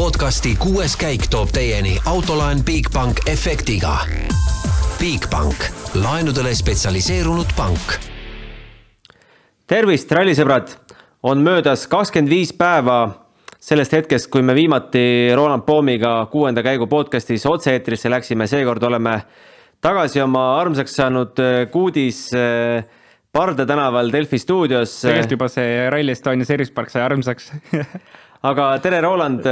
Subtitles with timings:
[0.00, 3.98] podcasti kuues käik toob teieni autolaen Bigbank efektiga.
[4.96, 7.98] Bigbank, laenudele spetsialiseerunud pank.
[9.68, 10.72] tervist, rallisõbrad,
[11.22, 12.96] on möödas kakskümmend viis päeva
[13.60, 19.18] sellest hetkest, kui me viimati Roland Poomiga kuuenda käigu podcastis otse-eetrisse läksime, seekord oleme
[19.84, 22.88] tagasi oma armsaks saanud kuudis äh,
[23.32, 24.96] Parda tänaval Delfi stuudios.
[25.02, 27.52] tegelikult juba see Rally Estonia Service Park sai armsaks
[28.42, 29.42] aga tere, Roland.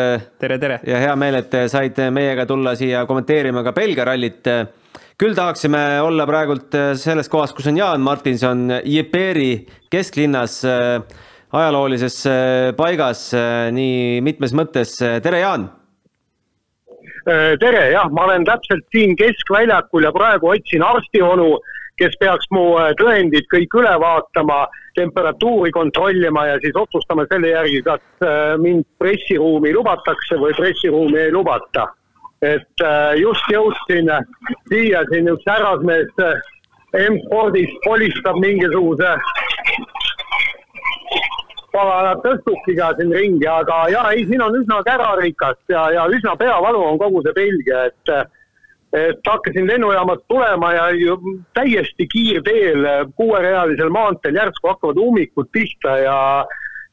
[0.41, 0.81] tere, tere.
[0.87, 4.49] ja hea meel, et said meiega tulla siia kommenteerima ka Belgia rallit.
[5.19, 10.63] küll tahaksime olla praegult selles kohas, kus on Jaan Martinson, Jeperi kesklinnas,
[11.53, 12.23] ajaloolises
[12.77, 13.33] paigas
[13.73, 14.97] nii mitmes mõttes.
[15.23, 15.69] tere, Jaan
[17.61, 21.59] tere, jah, ma olen täpselt siin keskväljakul ja praegu otsin arstionu
[21.99, 24.65] kes peaks mu äh, tõendid kõik üle vaatama,
[24.99, 31.35] temperatuuri kontrollima ja siis otsustama selle järgi, kas äh, mind pressiruumi lubatakse või pressiruumi ei
[31.35, 31.89] lubata.
[32.43, 34.11] et äh, just jõudsin
[34.71, 36.13] siia, siin üks härrasmees
[36.95, 39.11] M-spordis polistab mingisuguse
[41.73, 46.81] pagana tõstukiga siin ringi, aga ja ei, siin on üsna kärarikas ja, ja üsna peavalu
[46.93, 48.15] on kogu see Belgia, et
[48.93, 50.85] et hakkasin lennujaamast tulema ja
[51.55, 52.87] täiesti kiirteel
[53.17, 56.19] kuuerealisel maanteel järsku hakkavad ummikud pihta ja,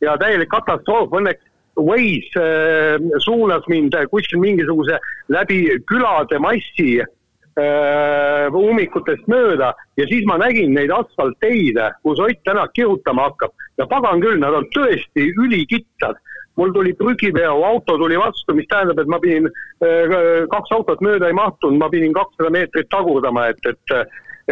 [0.02, 1.44] ja täielik katastroof, õnneks
[1.76, 10.38] Waze äh, suunas mind kuskil mingisuguse läbi külade massi äh, ummikutest mööda ja siis ma
[10.40, 13.52] nägin neid asfaltteid, kus Ott Tänak kihutama hakkab.
[13.78, 16.16] Ja pagan küll, nad on tõesti ülikitsad
[16.56, 19.50] mul tuli prügiveo, auto tuli vastu, mis tähendab, et ma pidin,
[19.84, 20.16] äh,
[20.52, 23.95] kaks autot mööda ei mahtunud, ma pidin kakssada meetrit tagurdama, et, et,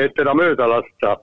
[0.05, 1.17] et teda mööda lasta.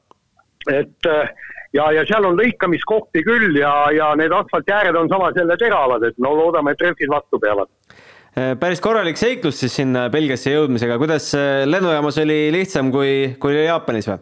[0.69, 1.29] et äh,
[1.73, 6.19] ja, ja seal on lõikamiskohti küll ja, ja need asfaltjääred on samas jälle teravad, et
[6.19, 7.71] no loodame, et rehvid vastu peavad
[8.37, 11.33] äh, päris korralik seiklus siis sinna Belgiasse jõudmisega, kuidas
[11.65, 14.21] lennujaamas oli lihtsam kui, kui Jaapanis või?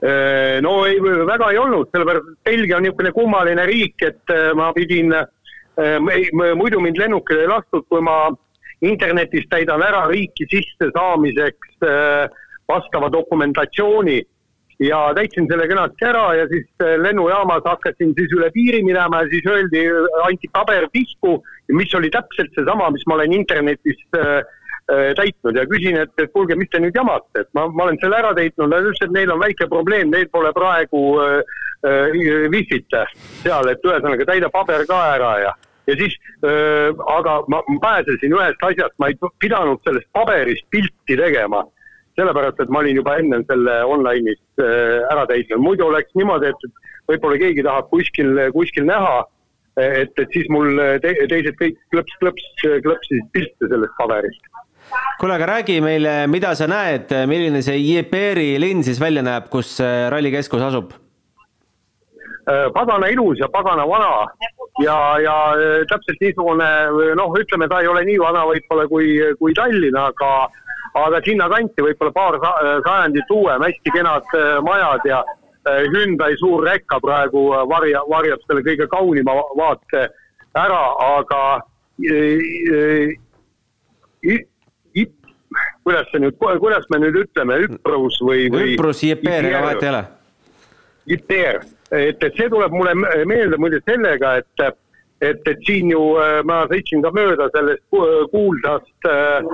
[0.00, 4.52] Äh, no ei, väga ei olnud, sellepärast et Belgia on niisugune kummaline riik, et äh,
[4.54, 5.96] ma pidin, äh,
[6.54, 8.28] muidu mind lennukile ei lastud, kui ma
[8.86, 11.80] internetis täidan ära riiki sissesaamiseks
[12.70, 14.20] vastava dokumentatsiooni.
[14.78, 19.48] Ja täitsin selle kenasti ära ja siis lennujaamas hakkasin siis üle piiri minema ja siis
[19.50, 19.82] öeldi,
[20.22, 21.40] anti paber pihku,
[21.74, 24.57] mis oli täpselt seesama, mis ma olen internetis äh, Äh,
[24.88, 28.16] täitnud ja küsin, et, et kuulge, mis te nüüd jamate, et ma, ma olen selle
[28.22, 32.18] ära täitnud, nad ütlesid, et neil on väike probleem, neil pole praegu äh, äh,
[32.52, 32.96] wifi't
[33.42, 35.56] seal, et ühesõnaga täida paber ka ära ja
[35.88, 41.64] ja siis äh,, aga ma pääsesin ühest asjast, ma ei pidanud sellest paberist pilti tegema.
[42.18, 47.12] sellepärast, et ma olin juba ennem selle online'is äh, ära täitnud, muidu oleks niimoodi, et
[47.12, 49.20] võib-olla keegi tahab kuskil, kuskil näha,
[49.78, 52.48] et, et siis mul te, teised kõik klõps, klõps,
[52.84, 54.47] klõpsisid pilte sellest paberist
[55.20, 59.76] kuule, aga räägi meile, mida sa näed, milline see Jeperi linn siis välja näeb, kus
[60.12, 60.96] rallikeskus asub?
[62.48, 64.26] Äh, pagana ilus ja pagana vana
[64.80, 66.68] ja, ja äh, täpselt niisugune
[67.18, 70.30] noh, ütleme, ta ei ole nii vana võib-olla kui, kui Tallinn, aga,
[70.96, 72.38] aga sinnakanti võib-olla paar
[72.86, 75.20] sajandit uuem, hästi kenad äh, majad ja
[75.68, 80.06] Hyundai suur rekka praegu varja, varjab selle kõige kaunima vaate
[80.56, 80.84] ära,
[81.18, 81.42] aga
[85.88, 88.74] kuidas see nüüd, kuidas me nüüd ütleme, Üprus või, või?
[88.74, 90.04] Üprus, Jeper, ega vahet ei ole.
[91.08, 91.62] Jeper,
[91.96, 92.92] et, et see tuleb mulle
[93.28, 94.64] meelde muide sellega, et,
[95.24, 97.84] et, et siin ju äh, ma sõitsin ka mööda sellest
[98.34, 99.48] kuulsast äh,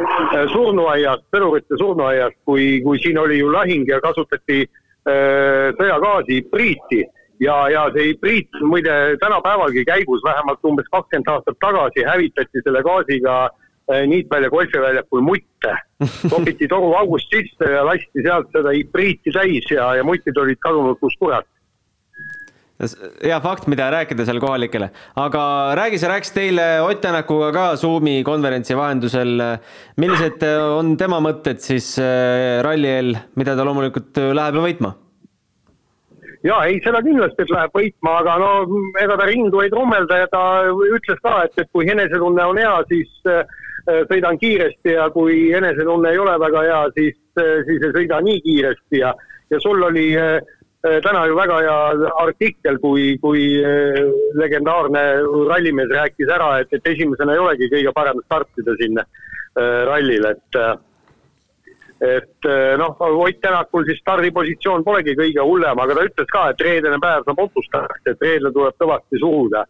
[0.53, 7.05] surnuaiast, sõdurite surnuaiast, kui, kui siin oli ju lahing ja kasutati äh, sõjagaasi, hübriiti
[7.45, 13.45] ja, ja see hübriid muide tänapäevalgi käigus, vähemalt umbes kakskümmend aastat tagasi hävitati selle gaasiga
[13.47, 13.61] äh,
[13.93, 15.75] Äh, Niitväljal golfiväljakul mutte.
[16.33, 21.17] topiti toruaugust sisse ja lasti sealt seda hübriiti täis ja, ja mutid olid kadunud kus
[21.21, 21.47] kurat
[23.23, 24.89] hea fakt, mida rääkida seal kohalikele,
[25.21, 25.45] aga
[25.79, 29.39] räägi, sa rääkisid eile Ott Tänakuga ka Zoomi konverentsi vahendusel.
[29.97, 30.43] millised
[30.75, 34.95] on tema mõtted siis äh, ralli eel, mida ta loomulikult läheb ju võitma?
[36.45, 38.51] ja ei, seda kindlasti, et läheb võitma, aga no
[39.01, 42.77] ega ta rindu ei trummelda ja ta ütles ka, et, et kui enesetunne on hea,
[42.91, 43.45] siis Äh,
[43.85, 48.41] sõidan kiiresti ja kui enesetunne ei ole väga hea, siis, äh, siis ei sõida nii
[48.45, 49.13] kiiresti ja,
[49.51, 50.39] ja sul oli äh,
[51.05, 51.77] täna ju väga hea
[52.21, 53.45] artikkel, kui, kui
[54.37, 55.05] legendaarne
[55.49, 59.01] rallimees rääkis ära, et, et esimesena ei olegi kõige parem startida siin
[59.89, 60.59] rallil, et
[62.05, 66.99] et noh, Ott Tänakul siis stardipositsioon polegi kõige hullem, aga ta ütles ka, et reedene
[67.01, 69.65] päev saab otsustajaks, et reedel tuleb kõvasti suruda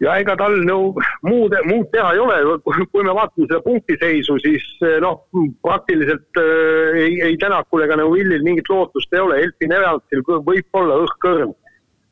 [0.00, 0.78] ja ega tal no
[1.26, 5.22] muud, muud teha ei ole, kui me vaatame seda punktiseisu, siis eh, noh,
[5.64, 11.00] praktiliselt äh, ei, ei Tänakul ega Neuvillil mingit lootust ei ole, Elfin Evansil võib olla
[11.04, 11.56] õhk-kõrv.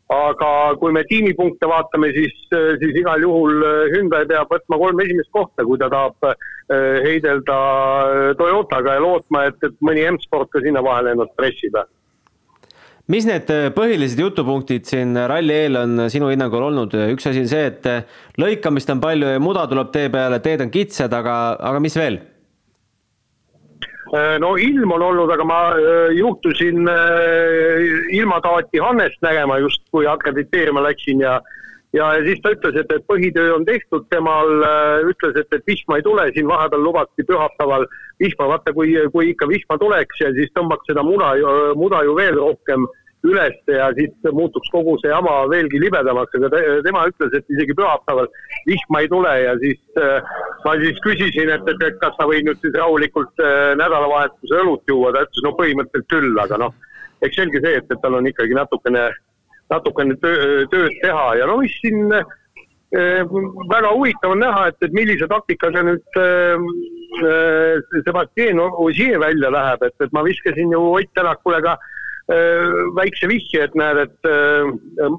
[0.08, 0.50] aga
[0.80, 5.64] kui me tiimipunkte vaatame, siis, eh, siis igal juhul Hyundai peab võtma kolm esimest kohta,
[5.64, 6.34] kui ta tahab äh,
[7.04, 7.58] heidelda
[8.40, 11.76] Toyotaga ja lootma, et, et mõni M-sport ka sinna vahele ennast pressib
[13.12, 17.50] mis need äh, põhilised jutupunktid siin ralli eel on sinu hinnangul olnud, üks asi on
[17.50, 21.38] see, et äh, lõikamist on palju ja muda tuleb tee peale, teed on kitsad, aga,
[21.70, 22.20] aga mis veel?
[24.12, 25.60] Äh, no ilm on olnud, aga ma
[26.16, 26.84] juhtusin
[28.16, 31.38] ilmataati Hannest nägema just, kui akrediteerima läksin ja
[31.96, 34.50] ja, siis ta ütles, et, et põhitöö on tehtud, temal
[35.08, 37.88] ütles, et, et vihma ei tule, siin vahepeal lubati pühapäeval
[38.20, 41.32] vihma, vaata kui, kui ikka vihma tuleks ja siis tõmbaks seda muda,
[41.80, 42.84] muda ju veel rohkem
[43.26, 47.74] üles ja siis muutuks kogu see jama veelgi libedamaks, aga te, tema ütles, et isegi
[47.78, 48.28] pühapäeval
[48.68, 50.28] vihma ei tule ja siis äh,
[50.64, 54.84] ma siis küsisin, et, et, et kas sa võid nüüd siis rahulikult äh, nädalavahetuse õlut
[54.90, 56.76] juua, ta ütles no põhimõtteliselt küll, aga noh,
[57.26, 59.08] eks selge see, et, et tal on ikkagi natukene,
[59.74, 62.24] natukene töö, tööd teha ja no mis siin äh,
[63.74, 66.70] väga huvitav on näha, et, et millise taktikaga nüüd äh,
[67.18, 71.97] äh Sebastian Ogier välja läheb, et, et ma viskasin ju Ott Tänakule ka Äh,
[72.28, 74.68] väikse vihje, et näed, et äh,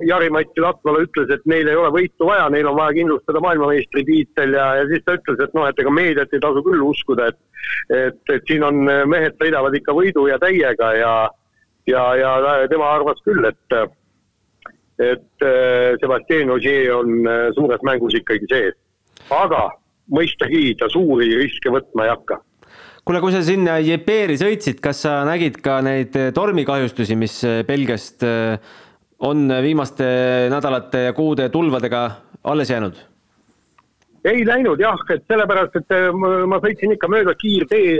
[0.06, 4.68] Jari-Mati Latvala ütles, et neil ei ole võitu vaja, neil on vaja kindlustada maailmameistritiitel ja,
[4.78, 7.40] ja siis ta ütles, et noh, et ega meediat ei tasu küll uskuda, et
[7.90, 8.78] et, et siin on,
[9.10, 11.14] mehed sõidavad ikka võidu ja täiega ja
[11.90, 13.80] ja, ja tema arvas küll, et
[15.00, 17.26] et äh, Sebastian Ogier on
[17.58, 18.78] suures mängus ikkagi sees.
[19.34, 19.66] aga
[20.14, 22.38] mõistagi ta suuri riske võtma ei hakka
[23.10, 27.64] kuule, kui sa sinna Jepeeri sõitsid, kas sa nägid ka neid eh, tormikahjustusi, mis eh,
[27.66, 28.54] Belgiast eh,
[29.26, 30.06] on viimaste
[30.54, 32.04] nädalate ja kuude tulvadega
[32.54, 33.00] alles jäänud?
[34.30, 37.94] ei läinud jah, et sellepärast, et ma sõitsin ikka mööda kiirtee,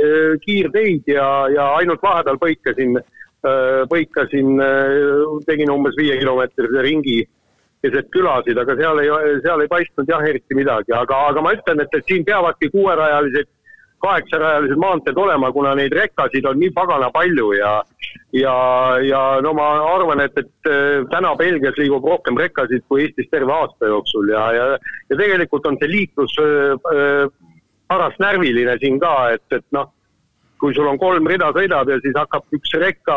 [0.44, 2.98] kiirteid ja, ja ainult vahepeal põikasin,
[3.90, 4.60] põikasin,
[5.48, 7.22] tegin umbes viiekilomeetrise ringi
[7.82, 9.14] keset külasid, aga seal ei,
[9.46, 13.48] seal ei paistnud jah eriti midagi, aga, aga ma ütlen, et, et siin peavadki kuuerajalised
[14.04, 17.74] kaheksarajalised maanteed olema, kuna neid rekkasid on nii pagana palju ja
[18.34, 18.56] ja,
[19.04, 23.54] ja no ma arvan, et, et äh, täna Belgias liigub rohkem rekkasid kui Eestis terve
[23.54, 24.66] aasta jooksul ja, ja
[25.10, 27.54] ja tegelikult on see liiklus äh, äh,
[27.90, 29.90] paras närviline siin ka, et, et noh,
[30.62, 33.16] kui sul on kolm rida sõidab ja siis hakkab üks rekka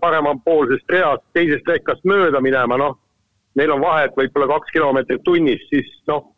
[0.00, 2.98] paremapoolsest reast teisest rekkast mööda minema, noh,
[3.58, 6.28] neil on vahet võib-olla kaks kilomeetrit tunnis, siis noh,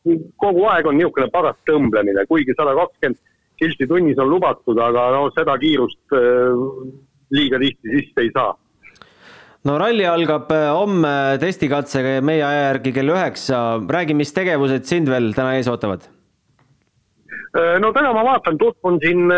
[0.41, 3.21] kogu aeg on niisugune paras tõmblemine, kuigi sada kakskümmend
[3.61, 6.65] kilti tunnis on lubatud, aga no seda kiirust äh,
[7.35, 8.53] liiga tihti sisse ei saa.
[9.65, 13.63] no ralli algab äh, homme testikatsega ja meie aja järgi kell üheksa.
[13.91, 16.09] räägi, mis tegevused sind veel täna ees ootavad?
[17.55, 19.29] Äh, no täna ma vaatan, tutvun siin,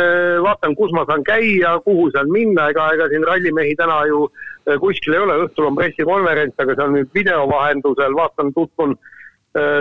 [0.42, 4.28] vaatan, kus ma saan käia, kuhu saan minna, ega, ega siin rallimehi täna ju
[4.82, 9.15] kuskil ei ole, õhtul on pressikonverents, aga see on nüüd video vahendusel, vaatan, tutvun Äh,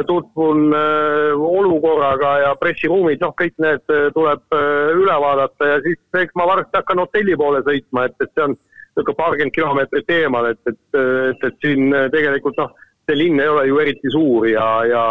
[0.07, 4.55] tutvun äh, olukorraga ja pressiruumid, noh, kõik need äh, tuleb
[4.95, 8.55] üle vaadata ja siis eks ma varsti hakkan hotelli poole sõitma, et, et see on
[8.55, 12.71] niisugune paarkümmend kilomeetrit eemal, et, et, et, et siin tegelikult noh,
[13.05, 15.03] see linn ei ole ju eriti suur ja, ja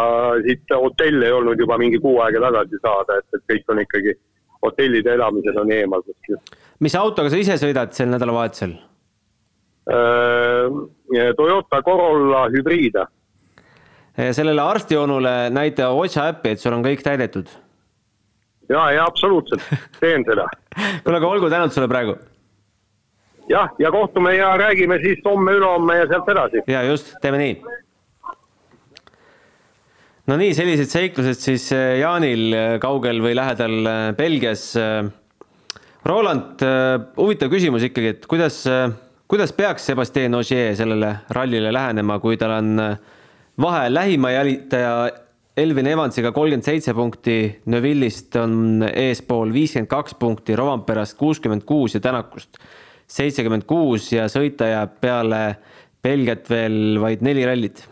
[0.45, 4.15] siit hotelli ei olnud juba mingi kuu aega tagasi saada, et, et kõik on ikkagi,
[4.65, 6.41] hotellid ja elamised on eemal kuskil.
[6.81, 8.73] mis autoga sa ise sõidad sel nädalavahetusel?
[11.37, 13.14] Toyota Corolla hübriida Eh,
[14.15, 17.49] sellele arstijonule näita otsa äppi, et sul on kõik täidetud.
[18.69, 19.63] ja, ja absoluutselt,
[19.99, 20.47] teen seda
[21.03, 22.15] kuule, aga olgu tänud sulle praegu.
[23.49, 26.63] jah, ja kohtume ja räägime siis homme-ülehomme ja sealt edasi.
[26.67, 27.57] ja just, teeme nii.
[30.27, 34.71] no nii, sellised seiklused siis eh, Jaanil eh, kaugel või lähedal Belgias.
[36.05, 36.61] Roland,
[37.17, 38.59] huvitav küsimus ikkagi, et kuidas,
[39.25, 43.14] kuidas peaks Sebastian Ogier sellele rallile lähenema, kui tal on äh,
[43.61, 45.11] vahe lähima jälitaja
[45.57, 52.01] Elvin Evansiga kolmkümmend seitse punkti, Neville'ist on eespool viiskümmend kaks punkti, Rovanperast kuuskümmend kuus ja
[52.03, 52.59] Tänakust
[53.07, 55.41] seitsekümmend kuus ja sõita jääb peale
[56.03, 57.85] Belgiat veel vaid neli rallit.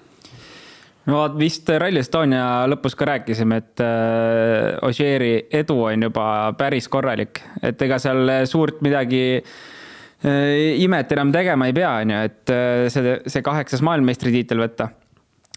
[1.07, 6.25] No vist Rally Estonia lõpus ka rääkisime, et äh, Ožeeri edu on juba
[6.59, 12.21] päris korralik, et ega seal suurt midagi äh, imet enam tegema ei pea, on ju,
[12.31, 14.93] et äh, see, see kaheksas maailmameistritiitel võtta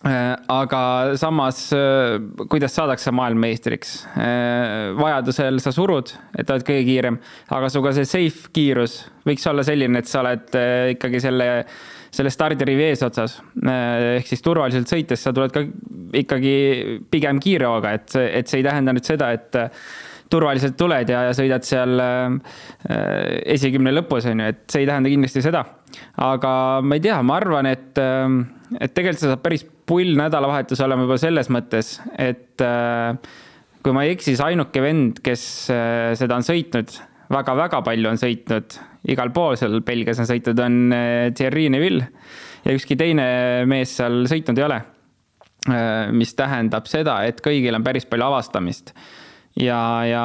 [0.05, 4.07] aga samas, äh, kuidas saadakse maailmameistriks?
[4.17, 7.19] Äh, vajadusel sa surud, et oled kõige kiirem,
[7.57, 10.59] aga su ka see safe kiirus võiks olla selline, et sa oled
[10.93, 11.49] ikkagi selle,
[12.15, 13.41] selle stardirivi eesotsas.
[13.67, 15.65] ehk siis turvaliselt sõites sa tuled ka
[16.17, 19.65] ikkagi pigem kiire hooga, et, et see ei tähenda nüüd seda, et
[20.31, 22.37] turvaliselt tuled ja, ja sõidad seal äh,
[23.57, 25.65] esikümne lõpus, on ju, et see ei tähenda kindlasti seda.
[26.23, 30.83] Aga ma ei tea, ma arvan, et, äh, et tegelikult see saab päris pull nädalavahetus
[30.85, 33.13] olema juba selles mõttes, et äh,
[33.83, 36.91] kui ma ei eksi, siis ainuke vend, kes seda on sõitnud
[37.31, 38.81] väga,, väga-väga palju on sõitnud,
[39.15, 40.79] igal pool seal Belgias on sõitnud, on
[41.39, 42.09] Thierry Neville
[42.65, 43.29] ja ükski teine
[43.71, 44.81] mees seal sõitnud ei ole.
[46.15, 48.93] mis tähendab seda, et kõigil on päris palju avastamist
[49.61, 50.25] ja, ja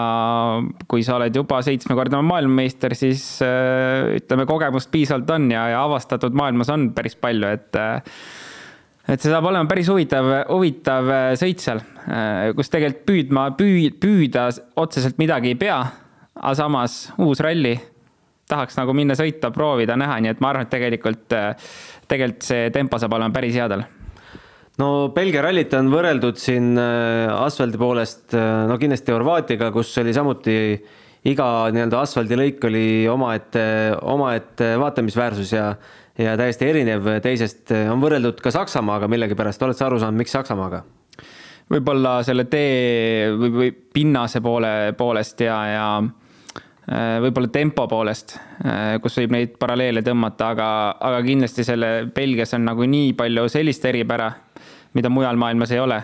[0.92, 6.36] kui sa oled juba seitsmekordne maailmameister, siis äh, ütleme, kogemust piisavalt on ja, ja avastatud
[6.38, 8.02] maailmas on päris palju, et äh,
[9.12, 11.82] et see saab olema päris huvitav, huvitav äh, sõit seal,
[12.58, 15.80] kus tegelikult püüdma, püü-, püüda otseselt midagi ei pea,
[16.36, 17.76] aga samas uus ralli,
[18.52, 21.28] tahaks nagu minna sõita, proovida, näha, nii et ma arvan, et tegelikult,
[22.12, 23.86] tegelikult see tempo saab olema päris headel
[24.80, 30.14] no Belgia rallit on võrreldud siin äh, asfaldi poolest, äh, no kindlasti Horvaatiaga, kus oli
[30.16, 30.56] samuti
[31.32, 33.66] iga nii-öelda asfaldilõik oli omaette,
[34.14, 35.74] omaette vaatamisväärsus ja
[36.22, 40.84] ja täiesti erinev teisest, on võrreldud ka Saksamaaga millegipärast, oled sa aru saanud, miks Saksamaaga?
[41.72, 46.21] võib-olla selle tee või, või pinnase poole, poolest ja, ja äh,
[46.92, 48.34] võib-olla tempo poolest,
[49.00, 50.68] kus võib neid paralleele tõmmata, aga,
[51.00, 54.28] aga kindlasti selle Belgias on nagu nii palju sellist eripära
[54.94, 56.00] mida mujal maailmas ei ole.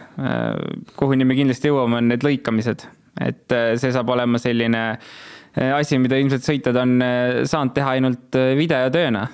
[0.95, 2.85] kuhuni me kindlasti jõuame, on need lõikamised,
[3.23, 7.97] et äh, see saab olema selline äh, asi, mida ilmselt sõitjad on äh, saanud teha
[7.97, 9.27] ainult videotööna.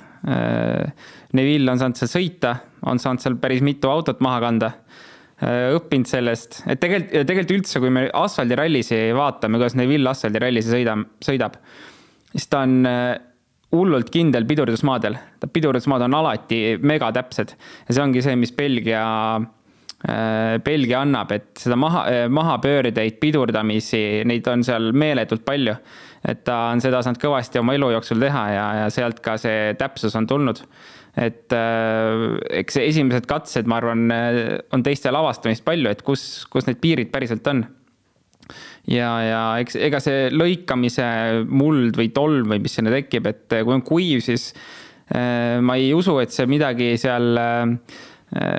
[1.36, 2.54] Neville on saanud seal sõita,
[2.88, 4.70] on saanud seal päris mitu autot maha kanda
[5.44, 10.96] õppinud sellest, et tegelikult, tegelikult üldse, kui me asfaldirallisi vaatame, kuidas Neville asfaldirallisi sõida,
[11.26, 11.58] sõidab,
[12.32, 12.88] siis ta on
[13.74, 15.18] hullult kindel pidurdusmaadel.
[15.54, 19.04] pidurdusmaad on alati megatäpsed ja see ongi see, mis Belgia,
[20.08, 25.76] äh, Belgia annab, et seda maha, äh, mahapöördeid, pidurdamisi, neid on seal meeletult palju.
[26.24, 29.74] et ta on seda saanud kõvasti oma elu jooksul teha ja, ja sealt ka see
[29.76, 30.62] täpsus on tulnud.
[31.20, 32.26] Et äh,
[32.62, 34.08] eks esimesed katsed, ma arvan,
[34.74, 37.66] on teistel avastamist palju, et kus, kus need piirid päriselt on
[38.90, 41.06] ja, ja eks ega see lõikamise
[41.48, 44.52] muld või tolm või mis sinna tekib, et kui on kuiv, siis
[45.14, 47.68] äh, ma ei usu, et see midagi seal äh,,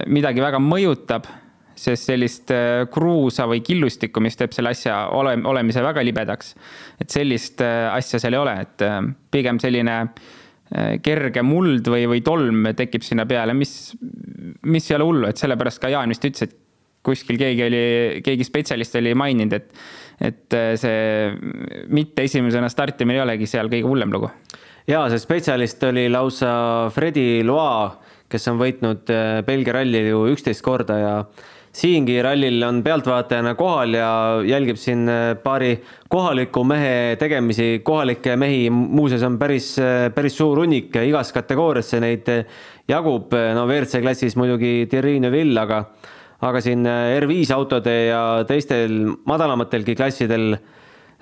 [0.06, 1.26] midagi väga mõjutab
[1.74, 6.54] sest sellist äh, kruusa või killustikku, mis teeb selle asja ole, olemise väga libedaks.
[7.00, 9.98] et sellist äh, asja seal ei ole, et äh, pigem selline
[11.04, 13.94] kerge muld või, või tolm tekib sinna peale, mis,
[14.64, 16.56] mis ei ole hullu, et sellepärast ka Jaan vist ütles, et
[17.04, 17.84] kuskil keegi oli,
[18.24, 19.84] keegi spetsialist oli maininud, et
[20.22, 24.30] et äh, see mitte esimesena startimine ei olegi seal kõige hullem lugu.
[24.86, 27.88] ja see spetsialist oli lausa Fredi Loa,
[28.30, 31.14] kes on võitnud äh, Belgia rallil ju üksteist korda ja
[31.74, 34.08] siingi rallil on pealtvaatajana kohal ja
[34.46, 35.76] jälgib siin äh, paari
[36.08, 37.80] kohaliku mehe tegemisi.
[37.84, 39.74] kohalikke mehi muuseas on päris,
[40.14, 42.30] päris suur hunnik, igas kategooriasse neid
[42.88, 43.34] jagub.
[43.54, 45.84] no WRC klassis muidugi Thierry Neuville, aga
[46.44, 50.73] aga siin äh, R5 autode ja teistel madalamatelgi klassidel äh,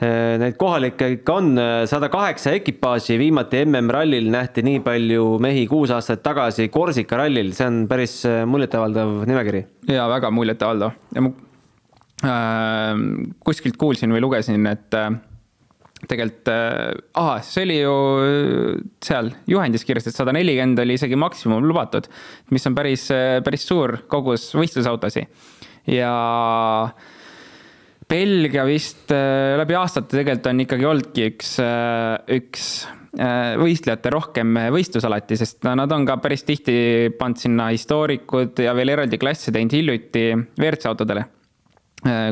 [0.03, 5.93] Neid kohalikke ikka on äh, sada kaheksa ekipaaži, viimati MM-rallil nähti nii palju mehi kuus
[5.95, 8.17] aastat tagasi Korsika rallil, see on päris
[8.51, 9.65] muljetavaldav nimekiri.
[9.93, 11.35] ja väga muljetavaldav ja ma
[12.27, 13.05] äh,
[13.47, 15.13] kuskilt kuulsin või lugesin, et äh,
[16.09, 21.19] tegelikult äh,, ahah, see oli ju äh, seal juhendis kirjas, et sada nelikümmend oli isegi
[21.19, 22.09] maksimum lubatud,
[22.55, 25.31] mis on päris, äh, päris suur kogus võistlusautosid.
[25.91, 26.13] ja
[28.12, 31.54] Belgia vist äh, läbi aastate tegelikult on ikkagi olnudki üks,
[32.38, 32.66] üks
[33.12, 38.95] võistlejate rohkem võistlus alati, sest nad on ka päris tihti pannud sinna histoorikud ja veel
[38.95, 41.26] eraldi klasse teinud hiljuti WRC autodele.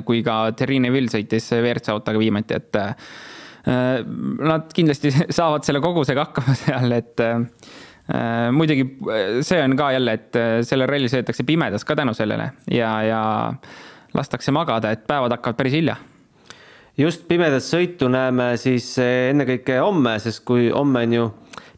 [0.08, 2.80] kui ka Terrine Vill sõitis WRC autoga viimati, et
[3.68, 4.00] Äh,
[4.40, 8.86] nad kindlasti saavad selle kogusega hakkama seal, et äh, muidugi
[9.44, 13.22] see on ka jälle, et äh, sellel rallil sõidetakse pimedas ka tänu sellele ja, ja
[14.14, 15.96] lastakse magada, et päevad hakkavad päris hilja
[17.00, 21.26] just pimedat sõitu näeme siis ennekõike homme, sest kui homme on ju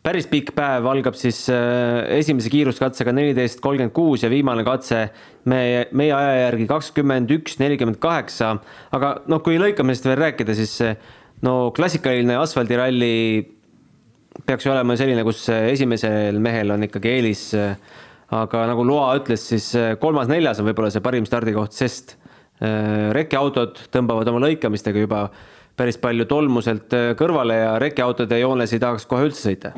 [0.02, 5.04] päris pikk päev, algab siis esimese kiiruskatsega neliteist kolmkümmend kuus ja viimane katse
[5.50, 8.56] meie, meie aja järgi kakskümmend üks nelikümmend kaheksa.
[8.92, 10.78] aga noh, kui lõikamisest veel rääkida, siis
[11.46, 13.12] no klassikaline asfaldiralli
[14.46, 17.50] peaks ju olema selline, kus esimesel mehel on ikkagi eelis.
[18.32, 19.70] aga nagu Loa ütles, siis
[20.00, 22.16] kolmas-neljas on võib-olla see parim stardikoht, sest
[22.62, 25.26] äh, rekeautod tõmbavad oma lõikamistega juba
[25.76, 29.74] päris palju tolmuselt äh, kõrvale ja rekeautode joones ei tahaks kohe üldse sõita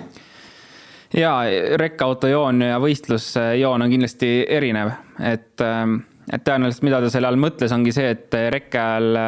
[1.14, 1.36] ja
[1.80, 4.90] rekkaautojoon ja võistlusjoon on kindlasti erinev,
[5.22, 9.20] et, et tõenäoliselt, mida ta selle all mõtles, ongi see, et rekke ajal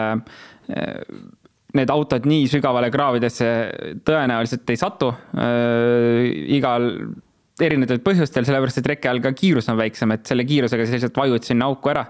[1.77, 3.49] need autod nii sügavale kraavidesse
[4.07, 6.91] tõenäoliselt ei satu äh, igal
[7.61, 11.21] erinevatel põhjustel, sellepärast et reke all ka kiirus on väiksem, et selle kiirusega sa lihtsalt
[11.23, 12.05] vajud sinna auku ära.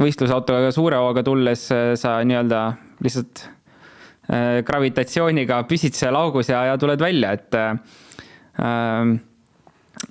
[0.00, 2.62] Võistlusautoga suure hooga tulles äh, sa nii-öelda
[3.04, 9.14] lihtsalt äh, gravitatsiooniga püsid seal augus ja, ja tuled välja, et äh,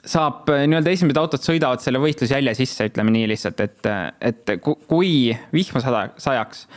[0.04, 5.16] saab nii-öelda esimesed autod sõidavad selle võistlusjälje sisse, ütleme nii lihtsalt, et, et kui
[5.54, 6.68] vihma sada, sajaks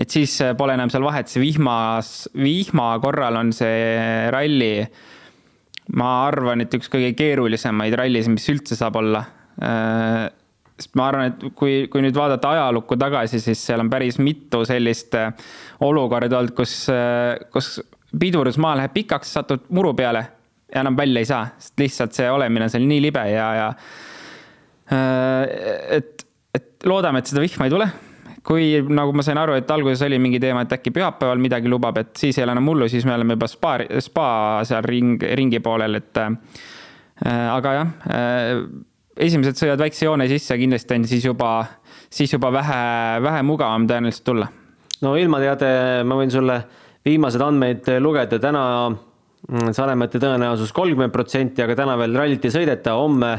[0.00, 4.74] et siis äh, pole enam seal vahet, see vihmas, vihma korral on see ralli,
[5.98, 9.24] ma arvan, et üks kõige keerulisemaid rallisid, mis üldse saab olla.
[10.82, 14.18] Äh, sest ma arvan, et kui, kui nüüd vaadata ajalukku tagasi, siis seal on päris
[14.18, 15.32] mitu sellist äh,
[15.80, 16.86] olukorda olnud, kus,
[17.52, 17.74] kus
[18.18, 20.26] pidurusmaa läheb pikaks, satud muru peale
[20.72, 23.66] ja enam välja ei saa, sest lihtsalt see olemine on seal nii libe ja, ja
[25.92, 26.24] et,
[26.54, 27.86] et loodame, et seda vihma ei tule
[28.46, 32.00] kui nagu ma sain aru, et alguses oli mingi teema, et äkki pühapäeval midagi lubab,
[32.02, 34.28] et siis ei ole enam hullu, siis me oleme juba spa, spa
[34.66, 36.32] seal ring, ringi poolel, et äh,.
[37.52, 38.64] aga jah äh,,
[39.16, 41.52] esimesed sõidad väikse joone sisse, kindlasti on siis juba,
[42.12, 42.82] siis juba vähe,
[43.24, 44.48] vähe mugavam tõenäoliselt tulla.
[45.02, 45.72] no ilmateade,
[46.06, 46.60] ma võin sulle
[47.04, 52.96] viimased andmeid lugeda, täna mm, Saaremaate tõenäosus kolmkümmend protsenti, aga täna veel rallit ei sõideta,
[52.98, 53.34] homme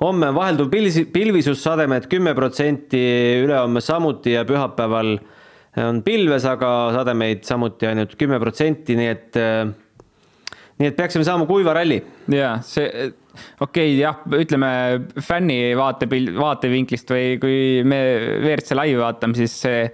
[0.00, 0.70] homme on vahelduv
[1.12, 3.00] pilvisussademed kümme protsenti,
[3.44, 5.18] ülehomme samuti ja pühapäeval
[5.84, 9.40] on pilves, aga sademeid samuti ainult kümme protsenti, nii et
[10.80, 12.00] nii et peaksime saama kuiva ralli.
[12.32, 13.10] ja see,
[13.60, 14.70] okei okay,, jah, ütleme
[15.24, 18.00] fänni vaatepil-, vaatevinklist või kui me
[18.40, 19.84] WRC laivi vaatame, siis see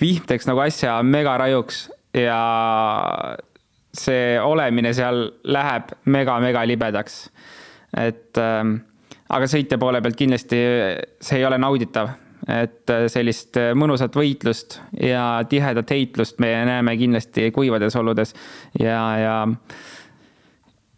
[0.00, 1.84] vihm teeks nagu asja mega rajuks
[2.16, 2.40] ja
[3.94, 7.28] see olemine seal läheb mega-mega libedaks.
[7.94, 8.78] et ähm,
[9.30, 10.58] aga sõitja poole pealt kindlasti
[11.22, 12.10] see ei ole nauditav,
[12.50, 18.34] et sellist mõnusat võitlust ja tihedat heitlust me näeme kindlasti kuivades oludes
[18.80, 19.36] ja, ja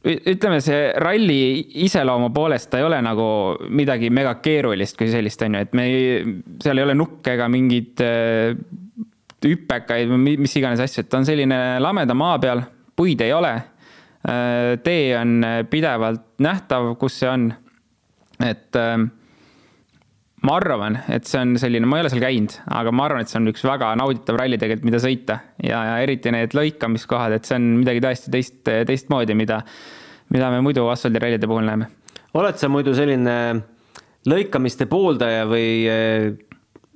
[0.07, 1.39] ütleme, see ralli
[1.87, 3.29] iseloomu poolest ta ei ole nagu
[3.75, 7.49] midagi mega keerulist kui sellist, on ju, et me ei, seal ei ole nukke ega
[7.53, 8.57] mingeid äh,
[9.47, 12.65] hüpekaid või mis iganes asju, et ta on selline lameda maa peal,
[12.97, 13.53] puid ei ole.
[14.27, 15.39] Äh, tee on
[15.71, 17.51] pidevalt nähtav, kus see on
[18.45, 18.99] et äh,
[20.47, 23.33] ma arvan, et see on selline, ma ei ole seal käinud, aga ma arvan, et
[23.33, 27.49] see on üks väga nauditav ralli tegelikult, mida sõita ja, ja eriti need lõikamiskohad, et
[27.49, 29.63] see on midagi täiesti teist, teistmoodi, mida,
[30.35, 31.89] mida me muidu asfaldirallide puhul näeme.
[32.37, 33.37] oled sa muidu selline
[34.29, 35.67] lõikamiste pooldaja või,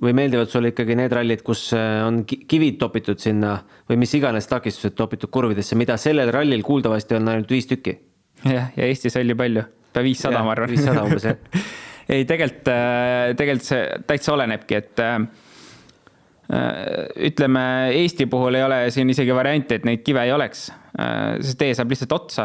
[0.03, 3.57] või meeldivad sulle ikkagi need rallid, kus on kivid topitud sinna
[3.89, 7.99] või mis iganes takistused topitud kurvidesse, mida sellel rallil kuuldavasti on ainult viis tükki?
[8.47, 10.71] jah, ja Eestis oli palju pea viissada, ma arvan.
[10.71, 11.39] viissada umbes, jah
[12.11, 15.17] ei, tegelikult, äh, tegelikult see täitsa olenebki, et äh,
[16.51, 16.71] äh,
[17.29, 17.63] ütleme,
[18.01, 20.69] Eesti puhul ei ole siin isegi varianti, et neid kive ei oleks.
[20.91, 22.43] see tee saab lihtsalt otsa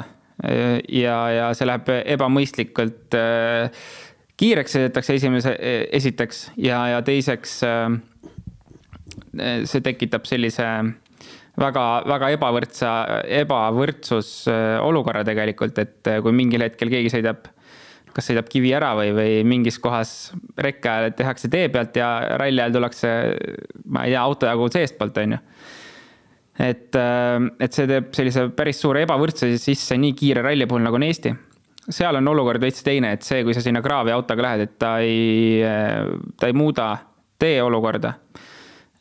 [0.94, 3.16] ja, ja see läheb ebamõistlikult
[4.38, 5.54] kiireks sõidetakse esimese,
[5.98, 7.56] esiteks ja, ja teiseks
[9.66, 10.68] see tekitab sellise
[11.58, 12.92] väga, väga ebavõrdsa,
[13.42, 14.30] ebavõrdsus
[14.86, 17.50] olukorra tegelikult, et kui mingil hetkel keegi sõidab,
[18.16, 20.10] kas sõidab kivi ära või, või mingis kohas
[20.62, 22.08] rekke ajal tehakse tee pealt ja
[22.40, 23.10] ralli ajal tullakse,
[23.92, 25.40] ma ei tea, auto jagu seestpoolt, on ju.
[26.64, 30.96] et, äh, et see teeb sellise päris suure ebavõrdsuse sisse nii kiire ralli puhul, nagu
[30.96, 31.34] on Eesti.
[31.86, 34.96] Seal on olukord veits teine, et see, kui sa sinna kraavi autoga lähed, et ta
[35.04, 35.60] ei,
[36.40, 36.88] ta ei muuda
[37.38, 38.16] tee olukorda.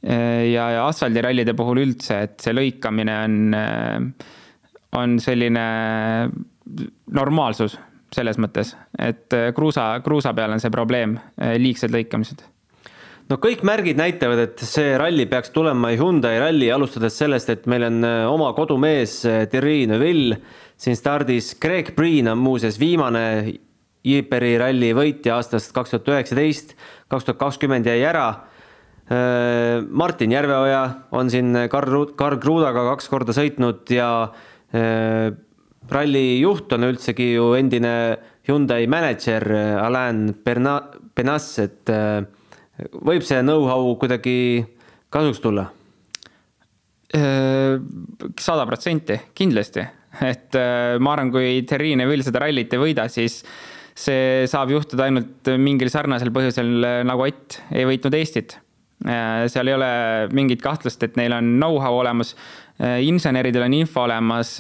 [0.05, 3.55] Ja, ja asfaldirallide puhul üldse, et see lõikamine on,
[4.99, 5.65] on selline
[7.09, 7.79] normaalsus
[8.15, 11.17] selles mõttes, et kruusa, kruusa peal on see probleem,
[11.59, 12.45] liigsed lõikamised.
[13.25, 17.87] No kõik märgid näitavad, et see ralli peaks tulema Hyundai ralli, alustades sellest, et meil
[17.87, 20.37] on oma kodumees Thierry Neuville.
[20.77, 21.53] Siin stardis.
[21.57, 23.23] Greg Breen on muuseas viimane
[24.05, 26.75] Jeeperi ralli võitja aastast kaks tuhat üheksateist,
[27.09, 28.27] kaks tuhat kakskümmend jäi ära.
[29.05, 34.09] Äh, Martin Järveoja on siin Karl, Karl Kruudaga kaks korda sõitnud ja
[34.73, 35.33] äh,
[35.91, 37.93] ralli juht on üldsegi ju endine
[38.45, 40.81] Hyundai mänedžer äh, Alain Berna-,
[41.15, 41.89] Benas, et
[43.05, 44.65] võib see know-how kuidagi
[45.13, 45.69] kasuks tulla?
[47.15, 49.85] sada protsenti, kindlasti,
[50.27, 50.57] et
[50.99, 53.37] ma arvan, kui Terrine veel seda rallit ei võida, siis
[53.95, 56.73] see saab juhtuda ainult mingil sarnasel põhjusel
[57.07, 58.57] nagu Ott ei võitnud Eestit
[59.03, 59.89] seal ei ole
[60.33, 62.33] mingit kahtlust, et neil on know-how olemas.
[62.79, 64.57] Inseneridel on info olemas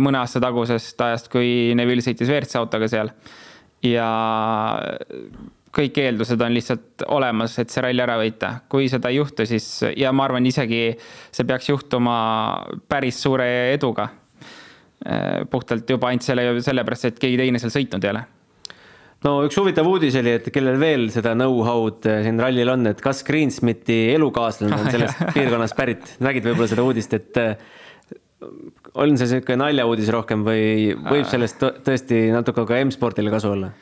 [0.00, 3.12] mõne aasta tagusest ajast, kui Neville sõitis WRC autoga seal.
[3.84, 4.06] ja
[5.76, 8.54] kõik eeldused on lihtsalt olemas, et see ralli ära võita.
[8.68, 10.96] kui seda ei juhtu, siis ja ma arvan isegi
[11.30, 12.16] see peaks juhtuma
[12.88, 14.08] päris suure eduga.
[15.50, 18.26] puhtalt juba ainult selle, sellepärast, et keegi teine seal sõitnud ei ole
[19.26, 23.02] no üks huvitav uudis oli, et kellel veel seda know-how'd äh, siin rallil on, et
[23.04, 27.54] kas Greensmiti elukaaslane on sellest piirkonnast pärit, nägid võib-olla seda uudist, et äh,
[29.00, 33.72] on see sihuke naljauudis rohkem või võib sellest tõesti natuke ka M-spordile kasu olla?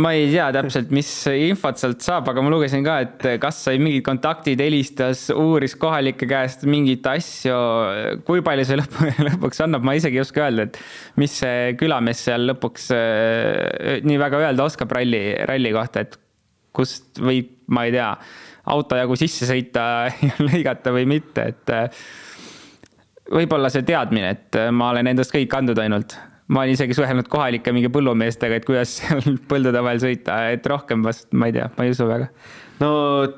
[0.00, 3.80] Ma ei tea täpselt, mis infot sealt saab, aga ma lugesin ka, et kas sai
[3.82, 7.58] mingid kontaktid, helistas, uuris kohalike käest mingeid asju.
[8.24, 8.96] kui palju see lõpp,
[9.28, 10.80] lõpuks annab, ma isegi ei oska öelda, et
[11.20, 16.16] mis see külamees seal lõpuks äh, nii väga öelda oskab ralli, ralli kohta, et
[16.72, 18.08] kust võib, ma ei tea,
[18.72, 19.86] auto jagu sisse sõita
[20.28, 22.04] ja lõigata või mitte, et äh,
[23.28, 26.16] võib-olla see teadmine, et ma olen endast kõik andnud ainult
[26.52, 31.04] ma olen isegi suhelnud kohalike mingi põllumeestega, et kuidas seal põldude vahel sõita, et rohkem
[31.06, 32.28] vast ma ei tea, ma ei usu väga.
[32.82, 32.90] no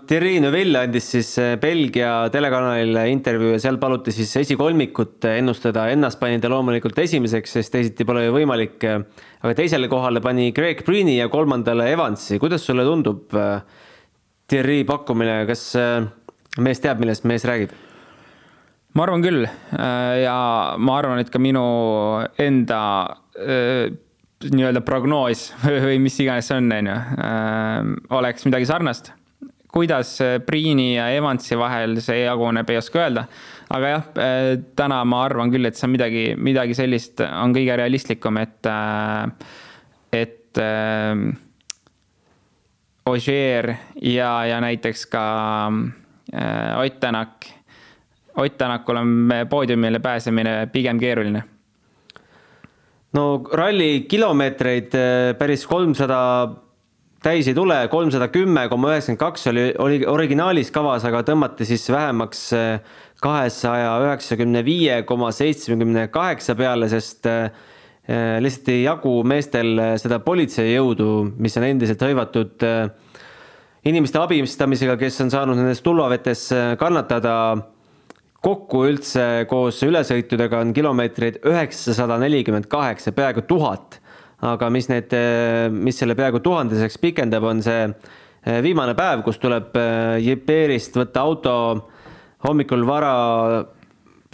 [0.09, 6.19] Thierry Neuville andis siis eh, Belgia telekanalile intervjuu ja seal paluti siis esikolmikut ennustada, ennast
[6.23, 8.83] pani ta loomulikult esimeseks, sest teisiti pole ju võimalik.
[9.45, 13.57] aga teisele kohale pani Greg Breeni ja kolmandale Evansi, kuidas sulle tundub eh,
[14.51, 16.01] Thierry pakkumine, kas eh,
[16.59, 17.79] mees teab, millest mees räägib?
[18.95, 20.39] Ma arvan küll äh, ja
[20.79, 21.65] ma arvan, et ka minu
[22.41, 22.81] enda
[23.35, 23.91] äh,
[24.45, 25.49] nii-öelda prognoos
[25.87, 29.13] või mis iganes see on, on ju, äh, oleks midagi sarnast.
[29.75, 33.27] kuidas Priini ja Evansi vahel see jaguneb, ei oska öelda.
[33.75, 34.05] aga jah,
[34.79, 38.71] täna ma arvan küll, et see on midagi, midagi sellist on kõige realistlikum, et,
[40.15, 40.63] et
[43.11, 45.25] Ogier ja, ja näiteks ka
[46.79, 47.51] Ott Tänak
[48.37, 51.43] Ott Tänakul on poodiumile pääsemine pigem keeruline?
[53.15, 56.19] no ralli kilomeetreid eh, päris kolmsada
[57.25, 61.87] täis ei tule, kolmsada kümme koma üheksakümmend kaks oli, oli originaalis kavas, aga tõmmati siis
[61.93, 67.47] vähemaks eh, kahesaja üheksakümne viie koma seitsmekümne kaheksa peale, sest eh,
[68.45, 71.07] lihtsalt ei jagu meestel seda politseijõudu,
[71.41, 72.67] mis on endiselt hõivatud
[73.89, 76.43] inimeste abistamisega, kes on saanud nendes tulvavetes
[76.77, 77.33] kannatada
[78.45, 84.01] kokku üldse koos ülesõitudega on kilomeetreid üheksasada nelikümmend kaheksa, peaaegu tuhat.
[84.45, 85.15] aga mis need,
[85.73, 91.23] mis selle peaaegu tuhandeseks pikendab, on see eh, viimane päev, kus tuleb eh, Jiperist võtta
[91.23, 91.55] auto
[92.45, 93.15] hommikul vara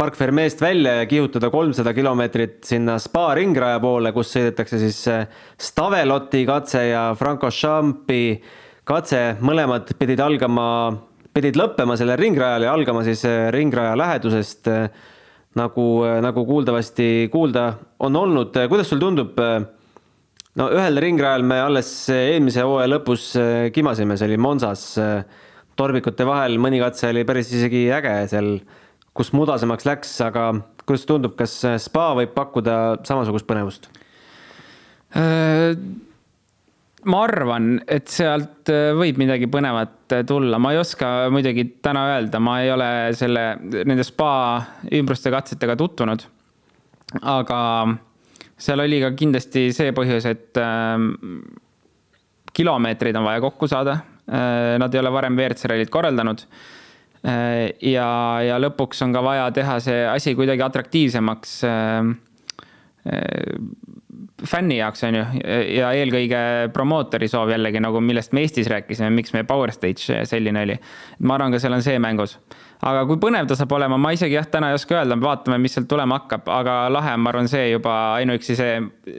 [0.01, 5.29] Park Fermeest välja ja kihutada kolmsada kilomeetrit sinna Spa ringraja poole, kus sõidetakse siis eh,
[5.61, 8.25] Staveloti katse ja Francorchampi
[8.89, 10.67] katse, mõlemad pidid algama
[11.37, 14.89] pidid lõppema sellel ringrajal ja algama siis äh, ringraja lähedusest, äh,
[15.59, 18.57] nagu, äh, nagu kuuldavasti kuulda on olnud.
[18.69, 19.39] kuidas sul tundub?
[20.59, 23.31] no ühel ringrajal me alles eelmise hooaja lõpus
[23.73, 24.83] kimasime, see oli Monsas
[25.79, 28.57] torbikute vahel, mõni katse oli päris isegi äge seal,
[29.15, 30.51] kus mudasemaks läks, aga
[30.83, 33.87] kuidas tundub, kas spa võib pakkuda samasugust põnevust?
[37.09, 42.05] Ma arvan, et sealt äh, võib midagi põnevat äh, tulla, ma ei oska muidugi täna
[42.15, 44.33] öelda, ma ei ole selle, nende spa
[44.99, 46.27] ümbruste katsetega tutvunud.
[47.21, 47.61] aga
[48.61, 51.09] seal oli ka kindlasti see põhjus, et äh,
[52.57, 54.77] kilomeetreid on vaja kokku saada äh,.
[54.79, 56.45] Nad ei ole varem WRC rallit korraldanud
[57.25, 57.71] äh,.
[57.83, 58.09] ja,
[58.45, 62.13] ja lõpuks on ka vaja teha see asi kuidagi atraktiivsemaks äh,
[64.47, 65.25] fänni jaoks, on ju,
[65.77, 66.41] ja eelkõige
[66.75, 70.77] promootori soov jällegi nagu, millest me Eestis rääkisime, miks meie Power Stage selline oli.
[71.27, 72.39] ma arvan, ka seal on see mängus.
[72.87, 75.77] aga kui põnev ta saab olema, ma isegi jah, täna ei oska öelda, vaatame, mis
[75.77, 78.77] sealt tulema hakkab, aga lahe ma arvan, see juba ainuüksi see,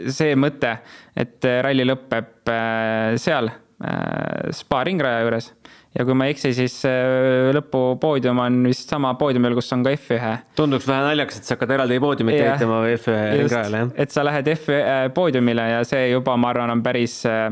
[0.10, 0.78] see mõte,
[1.16, 5.52] et ralli lõpeb äh, seal äh, spa ringraja juures
[5.98, 9.94] ja kui ma ei eksi, siis äh, lõpupoodium on vist sama poodiumil, kus on ka
[9.98, 10.48] F1.
[10.58, 13.94] tunduks vähe naljakas, et sa hakkad eraldi poodiumit ehitama F1 ringrajale, jah?
[14.06, 17.50] et sa lähed F1 poodiumile ja see juba, ma arvan, on päris, äh,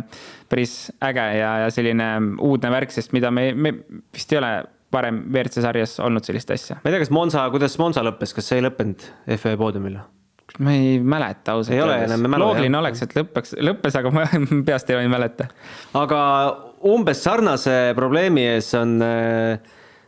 [0.52, 0.75] päris
[1.10, 2.12] äge ja, ja selline
[2.45, 3.75] uudne värk, sest mida me, me
[4.15, 4.54] vist ei ole
[4.93, 6.80] varem WRC sarjas olnud sellist asja.
[6.80, 9.04] ma ei tea, kas Monza, kuidas Monza lõppes, kas see ei lõppenud
[9.36, 9.99] F1 poodiumil?
[10.63, 12.15] ma ei mäleta ausalt öeldes.
[12.41, 14.25] loogiline oleks, et lõppeks, lõppes, aga ma
[14.67, 15.52] peast ei mäleta.
[15.99, 16.19] aga
[16.88, 19.60] umbes sarnase probleemi ees on äh,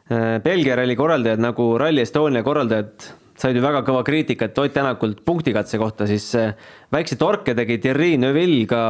[0.07, 3.07] äh, Belgia ralli korraldajad nagu Rally Estonia korraldajad
[3.41, 6.53] said ju väga kõva kriitikat Ott Tänakult punktikatse kohta, siis äh,
[6.93, 8.84] väikse torke tegi Thierry Neuville ka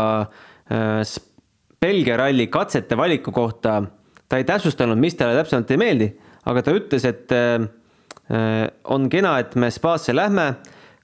[1.82, 3.82] Belgia ralli katsete valiku kohta.
[4.30, 6.06] ta ei täpsustanud, mis talle täpsemalt ei meeldi,
[6.48, 7.34] aga ta ütles, et
[8.88, 10.56] on kena, et me spaasse lähme.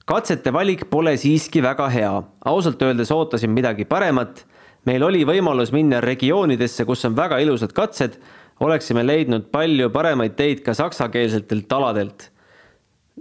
[0.08, 2.12] katsete valik pole siiski väga hea,
[2.48, 4.46] ausalt öeldes ootasin midagi paremat.
[4.86, 8.18] Meil oli võimalus minna regioonidesse, kus on väga ilusad katsed,
[8.60, 12.30] oleksime leidnud palju paremaid teid ka saksakeelsetelt aladelt.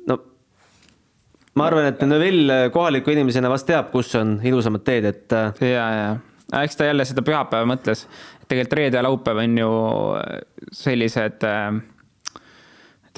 [0.07, 0.21] no
[1.55, 5.37] ma arvan, et Neville kohaliku inimesena vast teab, kus on ilusamad teed, et.
[5.61, 5.89] ja,
[6.51, 8.05] ja eks ta jälle seda pühapäeva mõtles
[8.47, 9.71] tegelikult reede ja laupäev on ju
[10.17, 10.39] äh,
[10.71, 12.41] sellised äh,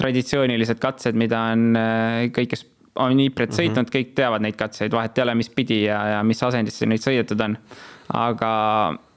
[0.00, 2.66] traditsioonilised katsed, mida on äh, kõik, kes
[3.00, 3.94] on Ypres't sõitnud mm, -hmm.
[3.94, 7.40] kõik teavad neid katseid, vahet ei ole, mis pidi ja, ja mis asendisse neid sõidetud
[7.44, 7.56] on.
[8.16, 8.52] Aga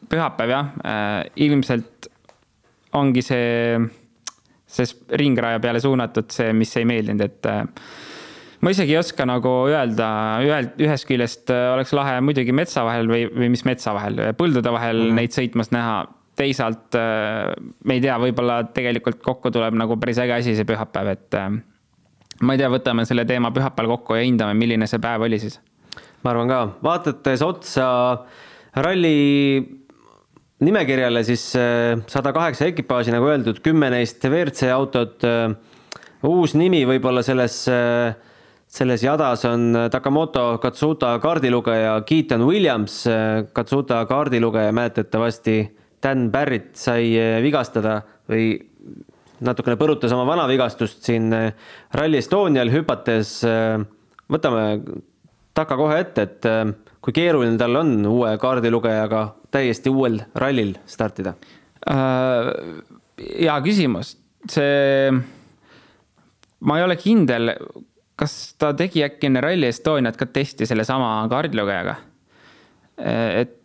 [0.10, 2.10] pühapäev jah äh,, ilmselt
[2.94, 3.78] ongi see,
[4.70, 7.64] see ringraja peale suunatud see, mis ei meeldinud, et äh,
[8.64, 10.08] ma isegi ei oska nagu öelda,
[10.46, 14.72] ühelt, ühest küljest äh, oleks lahe muidugi metsa vahel või, või mis metsa vahel, põldude
[14.74, 15.22] vahel mm -hmm.
[15.22, 16.04] neid sõitmas näha.
[16.36, 17.54] teisalt äh,
[17.86, 21.50] me ei tea, võib-olla tegelikult kokku tuleb nagu päris äge asi see pühapäev, et äh,
[22.42, 25.60] ma ei tea, võtame selle teema pühapäeval kokku ja hindame, milline see päev oli siis.
[26.24, 27.86] ma arvan ka, vaadates otsa
[28.76, 29.16] ralli
[30.64, 31.44] nimekirjale, siis
[32.08, 35.26] sada kaheksa ekipaaži, nagu öeldud, kümme neist WRC autod.
[36.24, 38.16] uus nimi võib-olla selles äh,
[38.74, 43.04] selles jadas on Takamoto Katsuta kaardilugeja Keaton Williams.
[43.54, 45.58] Katsuta kaardilugeja mäletatavasti
[46.04, 48.56] Dan Barrett sai vigastada või
[49.46, 51.30] natukene põrutas oma vana vigastust siin
[51.94, 53.42] Rally Estonial hüpates.
[54.32, 54.66] võtame
[55.54, 56.46] Taka kohe ette, et
[57.04, 61.36] kui keeruline tal on uue kaardilugejaga täiesti uuel rallil startida
[61.90, 62.52] äh,?
[63.14, 64.16] hea küsimus,
[64.50, 65.12] see,
[66.66, 67.52] ma ei ole kindel
[68.20, 71.96] kas ta tegi äkki enne Rally Estoniat ka testi sellesama kaardilugejaga?
[73.04, 73.56] et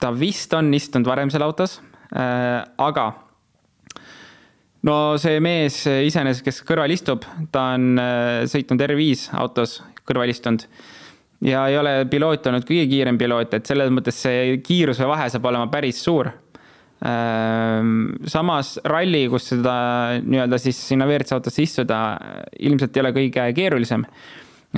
[0.00, 1.76] ta vist on istunud varem seal autos,
[2.10, 3.04] aga
[4.88, 8.00] no see mees iseenesest, kes kõrval istub, ta on
[8.50, 9.76] sõitnud R5 autos
[10.08, 10.64] kõrval istunud
[11.42, 15.50] ja ei ole piloot olnud kõige kiirem piloot, et selles mõttes see kiiruse vahe saab
[15.50, 16.30] olema päris suur
[17.02, 19.74] Ehm, samas ralli, kus seda
[20.22, 21.98] nii-öelda siis sinna WRC autosse istuda,
[22.62, 24.04] ilmselt ei ole kõige keerulisem.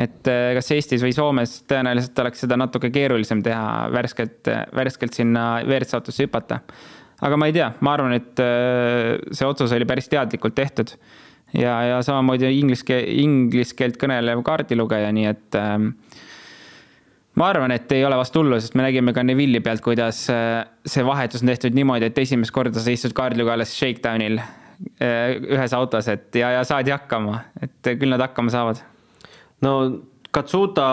[0.00, 5.60] et eh, kas Eestis või Soomes tõenäoliselt oleks seda natuke keerulisem teha, värskelt, värskelt sinna
[5.66, 6.62] WRC autosse hüpata.
[7.20, 10.96] aga ma ei tea, ma arvan, et eh, see otsus oli päris teadlikult tehtud.
[11.52, 15.76] ja, ja samamoodi inglise inglise keelt kõnelev kaardilugeja, nii et äh,
[17.40, 20.62] ma arvan, et ei ole vast hullu, sest me nägime ka Neville'i pealt, kuidas äh,
[20.86, 25.74] see vahetus on tehtud niimoodi, et esimest korda sa istud kaardiluga alles shakedown'il äh, ühes
[25.76, 28.82] autos, et ja, ja saadi hakkama, et küll nad hakkama saavad.
[29.66, 29.74] no
[30.34, 30.86] Katsuta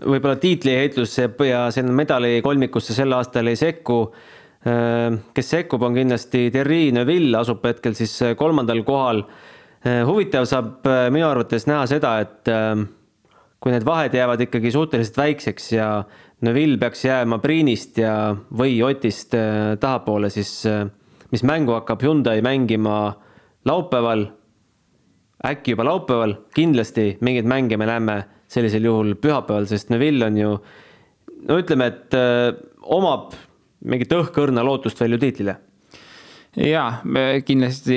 [0.00, 3.98] võib-olla tiitliheitluse ja sinna medalikolmikusse sel aastal ei sekku.
[4.64, 9.24] Äh, kes sekkub, on kindlasti Thierry Neuville, asub hetkel siis kolmandal kohal.
[9.84, 12.48] huvitav saab minu arvates näha seda, et
[13.60, 15.88] kui need vahed jäävad ikkagi suhteliselt väikseks ja
[16.44, 20.84] Neville peaks jääma Priinist ja, või Otist äh, tahapoole, siis äh,
[21.32, 23.14] mis mängu hakkab Hyundai mängima
[23.64, 24.26] laupäeval,
[25.48, 28.18] äkki juba laupäeval, kindlasti mingeid mänge me näeme
[28.50, 30.52] sellisel juhul pühapäeval, sest Neville on ju
[31.48, 32.52] no ütleme, et äh,
[32.84, 33.32] omab
[33.84, 35.58] mingit õhkõrna lootust veel ju tiitlile.
[36.54, 37.00] Jaa,
[37.42, 37.96] kindlasti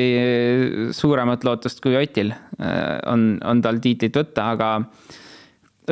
[0.95, 4.69] suuremat lootust kui Otil on, on tal tiitlit võtta, aga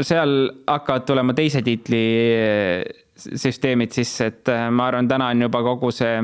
[0.04, 2.02] seal hakkavad tulema teise tiitli
[2.36, 2.84] eh,
[3.16, 6.18] süsteemid sisse, et eh, ma arvan, täna on juba kogu see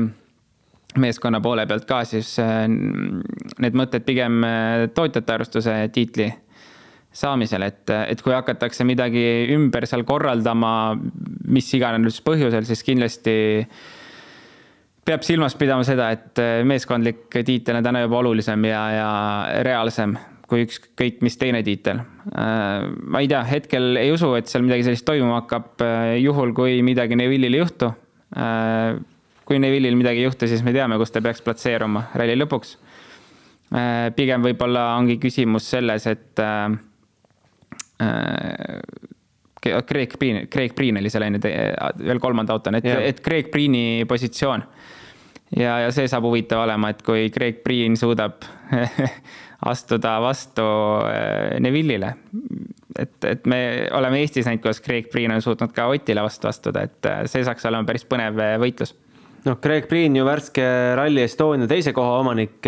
[1.00, 4.44] meeskonna poole pealt ka siis eh, need mõtted pigem
[4.94, 6.28] tootjate arvustuse tiitli
[7.12, 10.94] saamisel, et, et kui hakatakse midagi ümber seal korraldama,
[11.52, 13.34] mis iganes põhjusel, siis kindlasti
[15.04, 19.10] peab silmas pidama seda, et meeskondlik tiitel on täna juba olulisem ja, ja
[19.66, 20.16] reaalsem
[20.52, 22.02] kui ükskõik mis teine tiitel.
[22.28, 26.52] Äh, ma ei tea, hetkel ei usu, et seal midagi sellist toimuma hakkab, äh, juhul
[26.56, 27.88] kui midagi Neville'il ei juhtu.
[28.36, 29.00] Äh,
[29.48, 32.76] kui Neville'il midagi ei juhtu, siis me teame, kus ta peaks platseeruma ralli lõpuks.
[34.12, 36.40] pigem võib-olla ongi küsimus selles, et
[39.88, 44.66] Craig Priin, Craig Priin oli seal enne veel kolmanda autona, et et Craig Priini positsioon.
[45.56, 48.44] Ja, ja see saab huvitav olema, et kui Craig Priin suudab
[49.72, 50.64] astuda vastu
[51.06, 52.14] äh, Neville'ile.
[52.98, 56.86] et, et me oleme Eestis näinud, kuidas Craig Priin on suutnud ka Otile vastu astuda,
[56.88, 58.94] et äh, see saaks olema päris põnev äh, võitlus
[59.46, 60.66] noh, Craig Priin ju värske
[60.98, 62.66] Rally Estonia teise koha omanik,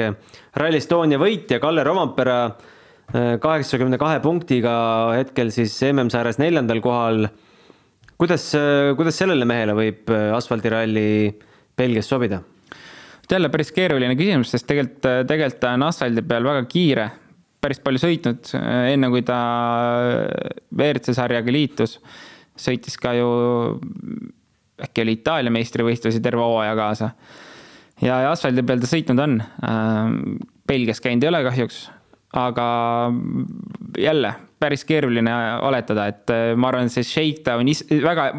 [0.60, 2.38] Rally Estonia võitja Kalle Rompera
[3.14, 4.72] kaheksakümne kahe punktiga
[5.12, 7.26] hetkel siis MM-sarjas neljandal kohal.
[8.16, 8.46] kuidas,
[8.96, 11.04] kuidas sellele mehele võib asfaldiralli
[11.76, 12.40] Belgias sobida?
[13.32, 17.08] Jälle päris keeruline küsimus, sest tegelikult, tegelikult ta on asfaldi peal väga kiire,
[17.64, 18.52] päris palju sõitnud,
[18.92, 19.38] enne kui ta
[20.74, 21.98] WRC sarjaga liitus.
[22.60, 23.28] sõitis ka ju,
[24.84, 27.10] äkki oli Itaalia meistrivõistlusi terve hooaja kaasa.
[28.02, 29.42] ja, ja asfaldi peal ta sõitnud on.
[30.68, 31.88] Belgias käinud ei ole kahjuks,
[32.32, 32.66] aga
[33.98, 35.32] jälle päris keeruline
[35.62, 37.68] oletada, et ma arvan, see shakedown
[38.04, 38.32] väga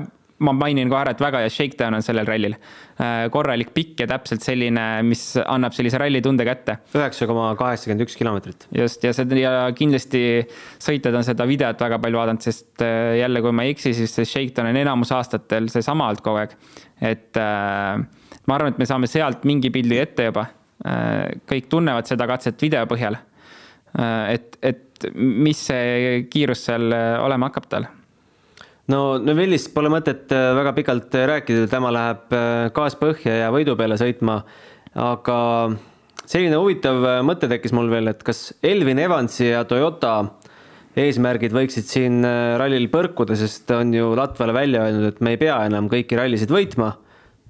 [0.43, 2.57] ma mainin kohe ära, et väga hea shakedown on sellel rallil.
[2.95, 6.77] Äh, korralik pikk ja täpselt selline, mis annab sellise ralli tunde kätte.
[6.95, 8.67] üheksa koma kaheksakümmend üks kilomeetrit.
[8.71, 10.21] just, ja see ja kindlasti
[10.79, 14.15] sõitjad on seda videot väga palju vaadanud, sest äh, jälle, kui ma ei eksi, siis
[14.15, 16.55] see shakedown on enamus aastatel seesama olnud kogu aeg.
[17.01, 17.99] et äh,
[18.47, 20.47] ma arvan, et me saame sealt mingi pildi ette juba.
[21.51, 23.15] kõik tunnevad seda katset video põhjal.
[24.31, 27.91] et, et mis see kiirus seal olema hakkab tal
[28.91, 33.51] no Neville'ist pole mõtet äh, väga pikalt äh, rääkida, tema läheb äh, gaas põhja ja
[33.53, 34.41] võidu peale sõitma.
[34.95, 35.37] aga
[36.25, 40.13] selline huvitav mõte tekkis mul veel, et kas Elvin Evansi ja Toyota
[40.95, 45.57] eesmärgid võiksid siin rallil põrkuda, sest on ju Latvala välja öelnud, et me ei pea
[45.67, 46.93] enam kõiki rallisid võitma.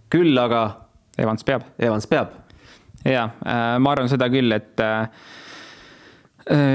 [0.10, 0.82] küll aga.
[1.18, 1.62] Evans peab.
[1.80, 2.34] Evans peab.
[3.06, 4.82] ja ma arvan seda küll, et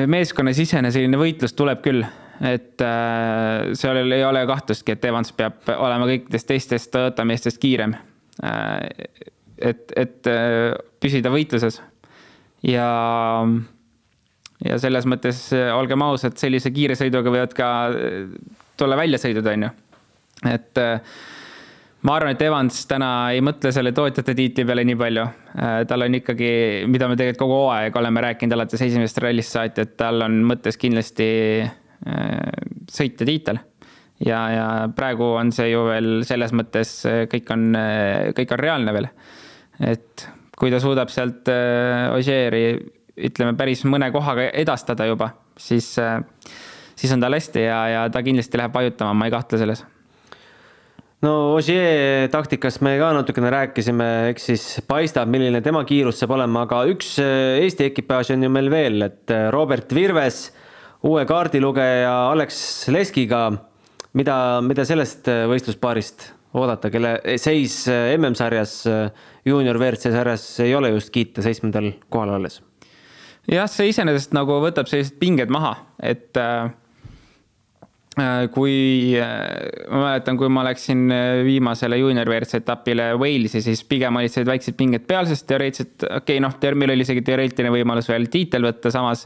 [0.06, 2.06] meeskonnasisene selline võitlus tuleb küll
[2.40, 7.94] et äh, seal ei ole kahtlustki, et Evans peab olema kõikidest teistest Toyota meestest kiirem
[8.44, 8.78] äh,.
[9.60, 11.80] et, et äh, püsida võitluses
[12.64, 12.86] ja,
[14.64, 17.68] ja selles mõttes olgem ausad, sellise kiire sõiduga võivad ka
[18.80, 19.70] tulla väljasõidud, on ju.
[20.48, 20.80] et
[22.08, 25.26] ma arvan, et Evans täna ei mõtle selle tootjate tiitli peale nii palju.
[25.88, 26.52] tal on ikkagi,
[26.88, 30.80] mida me tegelikult kogu hooaeg oleme rääkinud alates esimesest rallist saati, et tal on mõttes
[30.80, 31.28] kindlasti
[32.08, 32.48] Äh,
[32.88, 33.58] sõitja tiitel.
[34.24, 38.60] ja, ja praegu on see ju veel selles mõttes, äh, kõik on, äh, kõik on
[38.60, 39.08] reaalne veel.
[39.80, 42.78] et kui ta suudab sealt Ožeeri
[43.16, 45.96] ütleme päris mõne kohaga edastada juba, siis,
[46.96, 49.84] siis on tal hästi ja, ja ta kindlasti läheb vajutama, ma ei kahtle selles
[51.24, 56.66] no Ogier taktikast me ka natukene rääkisime, eks siis paistab, milline tema kiirus saab olema,
[56.68, 60.50] aga üks Eesti ekipaaž on ju meil veel, et Robert Virves
[61.02, 63.50] uue kaardilugeja Alex Leskiga.
[64.12, 70.74] mida, mida sellest äh, võistluspaarist oodata, kelle seis äh, MM-sarjas, äh, juunior WRC sarjas ei
[70.74, 72.60] ole just kiita seitsmendal kohal olles?
[73.50, 76.70] jah, see iseenesest nagu võtab sellised pinged maha, et äh,
[78.52, 81.06] kui ma mäletan, kui ma läksin
[81.46, 86.36] viimasele juunior WRC etapile Walesi, siis pigem olid sellised väiksed pinged peal, sest teoreetiliselt, okei
[86.36, 89.24] okay,, noh, meil oli isegi teoreetiline võimalus veel tiitel võtta, samas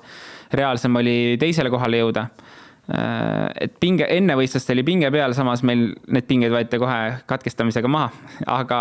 [0.56, 2.26] reaalsem oli teisele kohale jõuda.
[2.84, 6.98] Äh, et pinge, enne võistlust oli pinge peal, samas meil need pinged võeti kohe
[7.30, 8.10] katkestamisega maha,
[8.60, 8.80] aga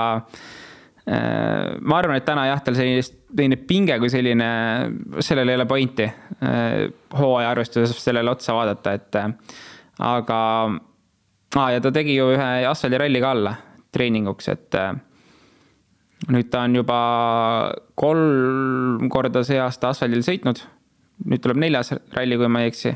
[1.08, 4.50] äh, ma arvan, et täna jah, tal sellist, selline pinge kui selline,
[5.24, 6.84] sellel ei ole pointi äh,
[7.16, 9.22] hooaja arvestuses sellele otsa vaadata, et
[10.04, 13.56] aga ah,, ja ta tegi ju ühe asfaldiralli ka alla
[13.94, 14.80] treeninguks, et
[16.34, 17.00] nüüd ta on juba
[18.00, 20.60] kolm korda see aasta asfaldil sõitnud
[21.30, 22.94] nüüd tuleb neljas ralli, kui ma ei eksi.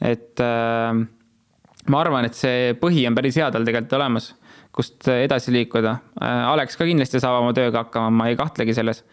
[0.00, 1.00] et äh,
[1.88, 4.30] ma arvan, et see põhi on päris hea tal tegelikult olemas,
[4.74, 6.46] kust edasi liikuda äh,.
[6.52, 9.04] Alex ka kindlasti saab oma tööga hakkama, ma ei kahtlegi selles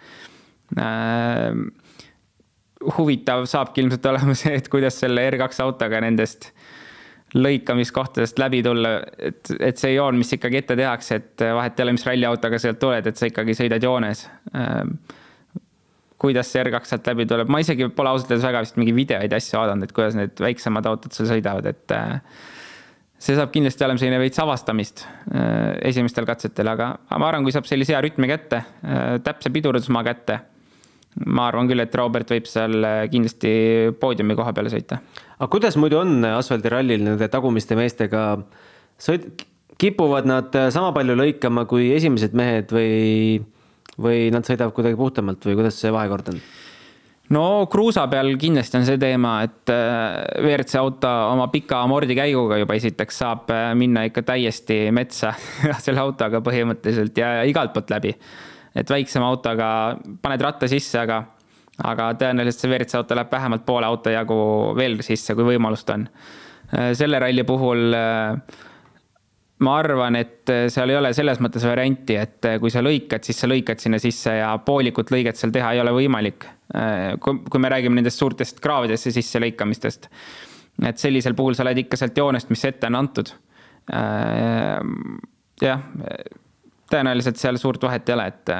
[0.78, 1.52] äh,.
[2.98, 6.52] huvitav saabki ilmselt olema see, et kuidas selle R2 autoga nendest
[7.36, 11.96] lõikamiskohtadest läbi tulla, et, et see joon, mis ikkagi ette tehakse, et vahet ei ole,
[11.98, 14.24] mis ralliautoga sealt tuled, et sa ikkagi sõidad joones
[14.56, 14.86] äh,
[16.22, 19.34] kuidas see R2 sealt läbi tuleb, ma isegi pole ausalt öeldes väga vist mingeid videoid
[19.34, 22.46] ja asju vaadanud, et kuidas need väiksemad autod seal sõidavad, et äh,
[23.22, 27.70] see saab kindlasti olema selline veits avastamist äh, esimestel katsetel, aga ma arvan, kui saab
[27.70, 30.40] sellise hea rütmi kätte, äh, täpse pidurdusmaa kätte,
[31.26, 33.52] ma arvan küll, et Robert võib seal kindlasti
[34.02, 35.00] poodiumi koha peale sõita.
[35.38, 38.24] aga kuidas muidu on asfaldirallil nende tagumiste meestega,
[39.02, 39.46] sõid-,
[39.78, 42.98] kipuvad nad sama palju lõikama kui esimesed mehed või
[44.02, 46.42] või nad sõidavad kuidagi puhtamalt või kuidas see vahekord on?
[47.34, 52.78] no kruusa peal kindlasti on see teema, et äh, WRC auto oma pika amordikäiguga juba
[52.78, 55.34] esiteks saab äh, minna ikka täiesti metsa
[55.86, 58.14] selle autoga põhimõtteliselt ja igalt poolt läbi.
[58.78, 59.70] et väiksema autoga
[60.22, 61.24] paned ratta sisse, aga,
[61.84, 64.40] aga tõenäoliselt see WRC auto läheb vähemalt poole auto jagu
[64.78, 66.08] veel sisse, kui võimalust on.
[66.72, 68.64] Äh, selle ralli puhul äh,
[69.66, 73.26] ma arvan, et äh, seal ei ole selles mõttes varianti, et äh, kui sa lõikad,
[73.26, 76.46] siis sa lõikad sinna sisse ja poolikut lõiget seal teha ei ole võimalik.
[76.78, 80.10] Äh, kui, kui me räägime nendest suurtest kraavidesse sisse lõikamistest.
[80.86, 83.34] et sellisel puhul sa lähed ikka sealt joonest, mis ette on antud.
[85.62, 85.84] jah,
[86.92, 88.52] tõenäoliselt seal suurt vahet ei ole, et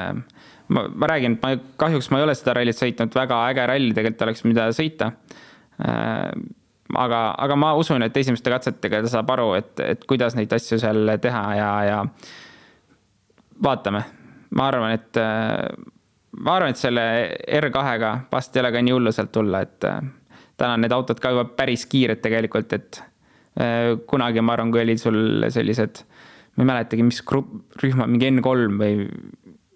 [0.72, 3.92] ma, ma räägin, et ma kahjuks ma ei ole seda rallit sõitnud, väga äge ralli
[3.94, 5.12] tegelikult oleks, mida sõita.
[6.88, 10.52] Äh, aga, aga ma usun, et esimeste katsetega ta saab aru, et, et kuidas neid
[10.52, 11.98] asju seal teha ja, ja
[13.64, 14.04] vaatame,
[14.56, 15.20] ma arvan, et
[16.38, 17.04] ma arvan, et selle
[17.60, 21.34] R2-ga vast ei ole ka nii hullu sealt tulla, et täna on need autod ka
[21.34, 23.02] juba päris kiired tegelikult, et
[24.08, 26.04] kunagi ma arvan, kui olid sul sellised
[26.58, 29.06] ma ei mäletagi, mis grupp, rühma, mingi N3 või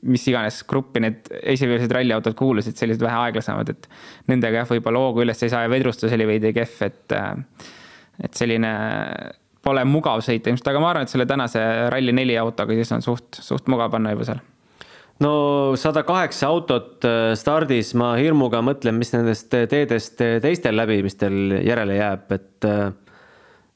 [0.02, 3.88] mis iganes gruppi need esimesed ralliautod kuulusid, sellised vähe aeglasemad, et
[4.30, 7.16] nendega jah, võib-olla hoogu üles ei saa ja vedrustus oli veidi kehv, et,
[8.22, 8.72] et selline
[9.62, 11.62] pole mugav sõita ilmselt, aga ma arvan, et selle tänase
[11.94, 14.42] Rally4 autoga siis on suht, suht mugav panna juba seal
[15.22, 15.32] no
[15.78, 22.32] sada kaheksa autot äh, stardis, ma hirmuga mõtlen, mis nendest teedest teistel läbimistel järele jääb,
[22.34, 22.88] et äh,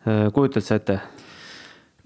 [0.08, 1.00] äh, kujutad sa ette?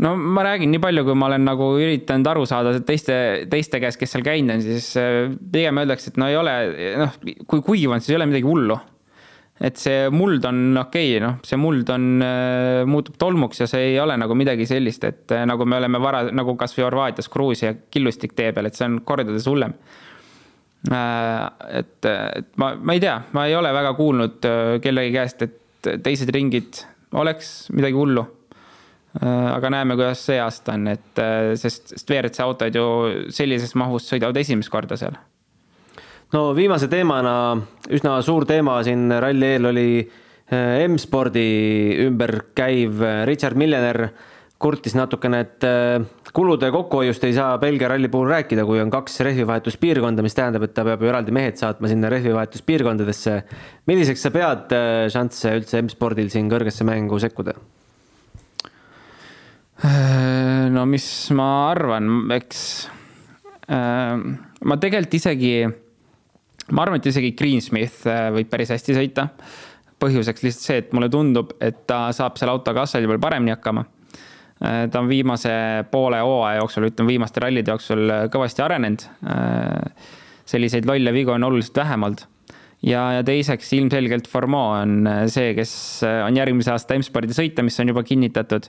[0.00, 3.16] No ma räägin nii palju, kui ma olen nagu üritanud aru saada teiste,
[3.52, 6.54] teiste käest, kes seal käinud on, siis äh, pigem öeldakse, et no ei ole,
[7.02, 7.18] noh,
[7.50, 8.78] kui kuiv on, siis ei ole midagi hullu.
[9.60, 13.90] et see muld on okei okay,, noh, see muld on, äh, muutub tolmuks ja see
[13.90, 17.74] ei ole nagu midagi sellist, et äh, nagu me oleme vara, nagu kasvõi Horvaatias Gruusia
[17.92, 19.76] killustik tee peal, et see on kordades hullem.
[20.80, 24.46] et, et ma, ma ei tea, ma ei ole väga kuulnud
[24.80, 26.86] kellegi käest, et teised ringid
[27.20, 28.24] oleks midagi hullu
[29.18, 32.86] aga näeme, kuidas see aasta on, et äh, sest, sest WRC autod ju
[33.34, 35.16] sellises mahus sõidavad esimest korda seal.
[36.30, 37.34] no viimase teemana
[37.90, 41.48] üsna suur teema siin ralli eel oli äh, M-spordi
[42.06, 44.06] ümber käiv Richard Millener
[44.60, 45.64] kurtis natukene, et
[46.36, 50.74] kulude kokkuhoiust ei saa Belgia ralli puhul rääkida, kui on kaks rehvivahetuspiirkonda, mis tähendab, et
[50.76, 53.40] ta peab ju eraldi mehed saatma sinna rehvivahetuspiirkondadesse.
[53.88, 54.78] milliseks sa pead
[55.16, 57.56] šansse üldse M-spordil siin kõrgesse mängu sekkuda?
[59.80, 62.58] Äh, no mis ma arvan, eks
[63.72, 64.18] äh,
[64.68, 65.54] ma tegelikult isegi,
[66.76, 69.30] ma arvan, et isegi Greensmith äh, võib päris hästi sõita.
[70.00, 73.84] põhjuseks lihtsalt see, et mulle tundub, et ta saab selle autoga asfaldi peal paremini hakkama.
[74.60, 75.50] ta on viimase
[75.92, 79.04] poole hooaja jooksul, ütleme viimaste rallide jooksul kõvasti arenenud.
[80.44, 82.24] selliseid lolle vigu on oluliselt vähem olnud
[82.82, 85.72] ja, ja teiseks ilmselgelt Formeau on see, kes
[86.26, 88.68] on järgmise aasta M-spordi sõita, mis on juba kinnitatud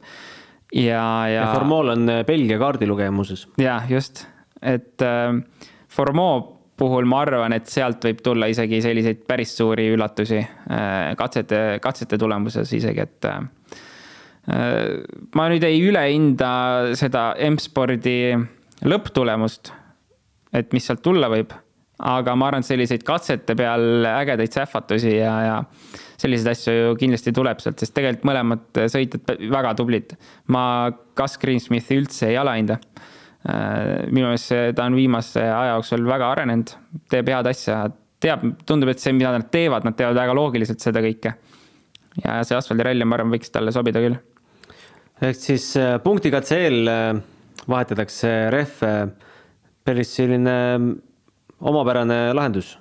[0.76, 1.52] ja, ja.
[1.54, 3.48] Formol on äh, Belgia kaardilugeja muuseas.
[3.62, 4.26] jah, just,
[4.62, 5.38] et äh,
[5.92, 11.80] Formeau puhul ma arvan, et sealt võib tulla isegi selliseid päris suuri üllatusi äh, katsete,
[11.84, 13.42] katsete tulemuses isegi, et äh,
[14.50, 14.78] äh,
[15.38, 16.54] ma nüüd ei ülehinda
[16.98, 18.34] seda M-spordi
[18.88, 19.74] lõpptulemust,
[20.58, 21.54] et mis sealt tulla võib,
[22.02, 25.60] aga ma arvan, et selliseid katsete peal ägedaid sähvatusi ja, ja
[26.22, 30.16] selliseid asju ju kindlasti tuleb sealt, sest tegelikult mõlemad sõitjad väga tublid.
[30.54, 30.64] ma
[31.18, 32.80] Gus Greensmithi üldse ei alahinda.
[33.42, 36.76] Äh, minu meelest ta on viimase aja jooksul väga arenenud,
[37.10, 37.80] teeb head asja,
[38.22, 41.34] teab, tundub, et see, mida nad teevad, nad teevad väga loogiliselt seda kõike.
[42.22, 44.20] ja see asfaldiralli, ma arvan, võiks talle sobida küll.
[45.22, 47.16] ehk siis äh, punktikatse eel äh,
[47.68, 48.94] vahetatakse rehve,
[49.86, 50.54] päris selline
[51.62, 52.76] omapärane lahendus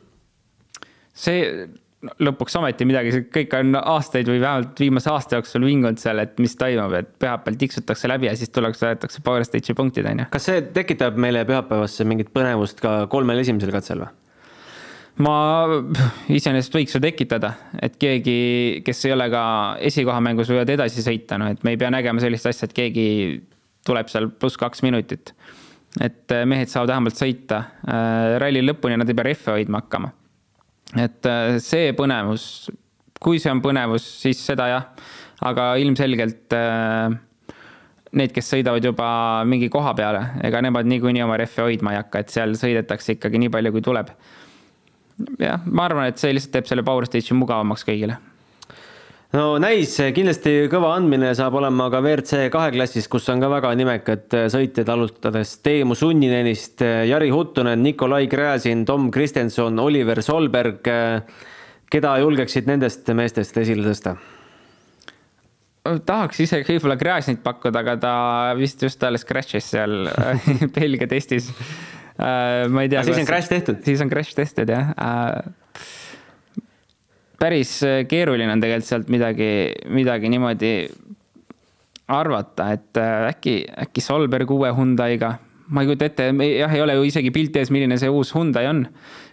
[1.21, 1.69] see
[2.01, 6.39] lõpuks ometi midagi, see kõik on aastaid või vähemalt viimase aasta jooksul vingunud seal, et
[6.41, 10.29] mis toimub, et pühapäeval tiksutakse läbi ja siis tullakse, võetakse Power Stage'i punktid, on ju.
[10.33, 14.15] kas see tekitab meile pühapäevasse mingit põnevust ka kolmel esimesel katsel või?
[15.21, 15.35] ma
[16.33, 17.53] iseenesest võiks ju tekitada,
[17.85, 18.37] et keegi,
[18.87, 19.43] kes ei ole ka
[19.91, 23.09] esikohamängus, võivad edasi sõita, noh, et me ei pea nägema sellist asja, et keegi
[23.85, 25.35] tuleb seal pluss kaks minutit.
[26.01, 30.15] et mehed saavad vähemalt sõita äh, ralli lõpuni, nad ei pea rehve hoidma hakkama
[30.99, 32.45] et äh, see põnevus,
[33.23, 34.87] kui see on põnevus, siis seda jah,
[35.47, 37.13] aga ilmselgelt äh,
[38.17, 39.11] need, kes sõidavad juba
[39.49, 43.43] mingi koha peale, ega nemad niikuinii oma rehve hoidma ei hakka, et seal sõidetakse ikkagi
[43.45, 44.11] nii palju, kui tuleb.
[45.39, 48.19] jah, ma arvan, et see lihtsalt teeb selle Power Stage'i mugavamaks kõigile
[49.37, 53.71] no näis, kindlasti kõva andmine saab olema ka WRC kahe klassis, kus on ka väga
[53.79, 60.83] nimekad sõitjad, alustades Teemu Sunninenist, Jari Huttunen, Nikolai Gräzin, Tom Kristenson, Oliver Solberg.
[61.91, 64.17] keda julgeksid nendest meestest esile tõsta?
[66.07, 68.13] tahaks isegi võib-olla Gräzinit pakkuda, aga ta
[68.59, 70.11] vist just alles crash'is seal
[70.77, 71.49] Belgia testis.
[72.19, 73.05] ma ei tea.
[73.07, 73.81] siis on crash tehtud?
[73.87, 74.93] siis on crash tehtud jah
[77.41, 79.51] päris äh, keeruline on tegelikult sealt midagi,
[79.93, 80.73] midagi niimoodi
[82.11, 83.55] arvata, et äh, äkki,
[83.87, 85.37] äkki Solberg uue Hyundai'ga.
[85.71, 88.67] ma ei kujuta ette, jah, ei ole ju isegi pilti ees, milline see uus Hyundai
[88.67, 88.87] on.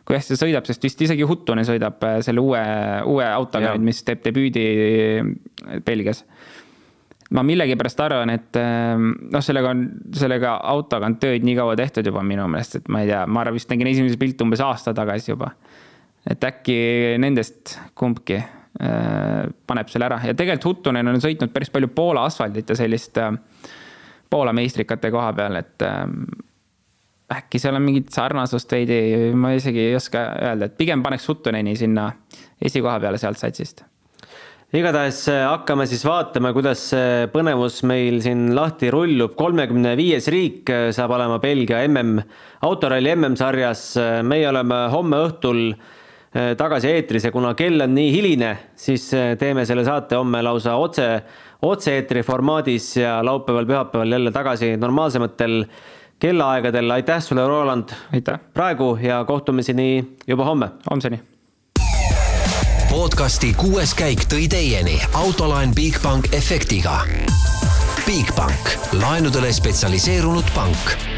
[0.05, 2.61] kui hästi ta sõidab, sest vist isegi Huttunen sõidab äh, selle uue,
[3.09, 4.67] uue autoga nüüd, mis teeb debüüdi
[5.85, 6.23] Belgias.
[7.33, 9.81] ma millegipärast arvan, et ehm, noh, sellega on,
[10.15, 13.41] sellega autoga on tööd nii kaua tehtud juba minu meelest, et ma ei tea, ma
[13.41, 15.51] arvan, vist nägin esimese pilte umbes aasta tagasi juba.
[16.30, 16.78] Et äkki
[17.21, 22.69] nendest kumbki äh, paneb selle ära ja tegelikult Huttunen on sõitnud päris palju Poola asfaldit
[22.73, 23.34] ja sellist äh,
[24.30, 26.05] Poola meistrikate koha peal, et äh,
[27.38, 29.01] äkki seal on mingit sarnasust veidi,
[29.36, 32.09] ma isegi ei oska öelda, et pigem paneks Huttuneni sinna
[32.63, 33.86] esikoha peale sealt satsist
[34.75, 39.38] igatahes hakkame siis vaatama, kuidas see põnevus meil siin lahti rullub.
[39.39, 42.19] kolmekümne viies riik saab olema Belgia mm,
[42.67, 43.84] autoralli MM-sarjas.
[44.01, 45.61] Äh, meie oleme homme õhtul
[46.57, 49.09] tagasi eetris ja kuna kell on nii hiline, siis
[49.39, 51.07] teeme selle saate homme lausa otse,
[51.61, 55.63] otse-eetri formaadis ja laupäeval-pühapäeval jälle tagasi normaalsematel
[56.19, 56.91] kellaaegadel.
[56.91, 57.89] aitäh sulle, Roland.
[58.53, 60.69] praegu ja kohtumiseni juba homme.
[60.89, 61.21] homseni
[62.97, 67.01] podcasti kuues käik tõi teieni autolaen Bigbank efektiga.
[68.07, 71.16] Bigbank, laenudele spetsialiseerunud pank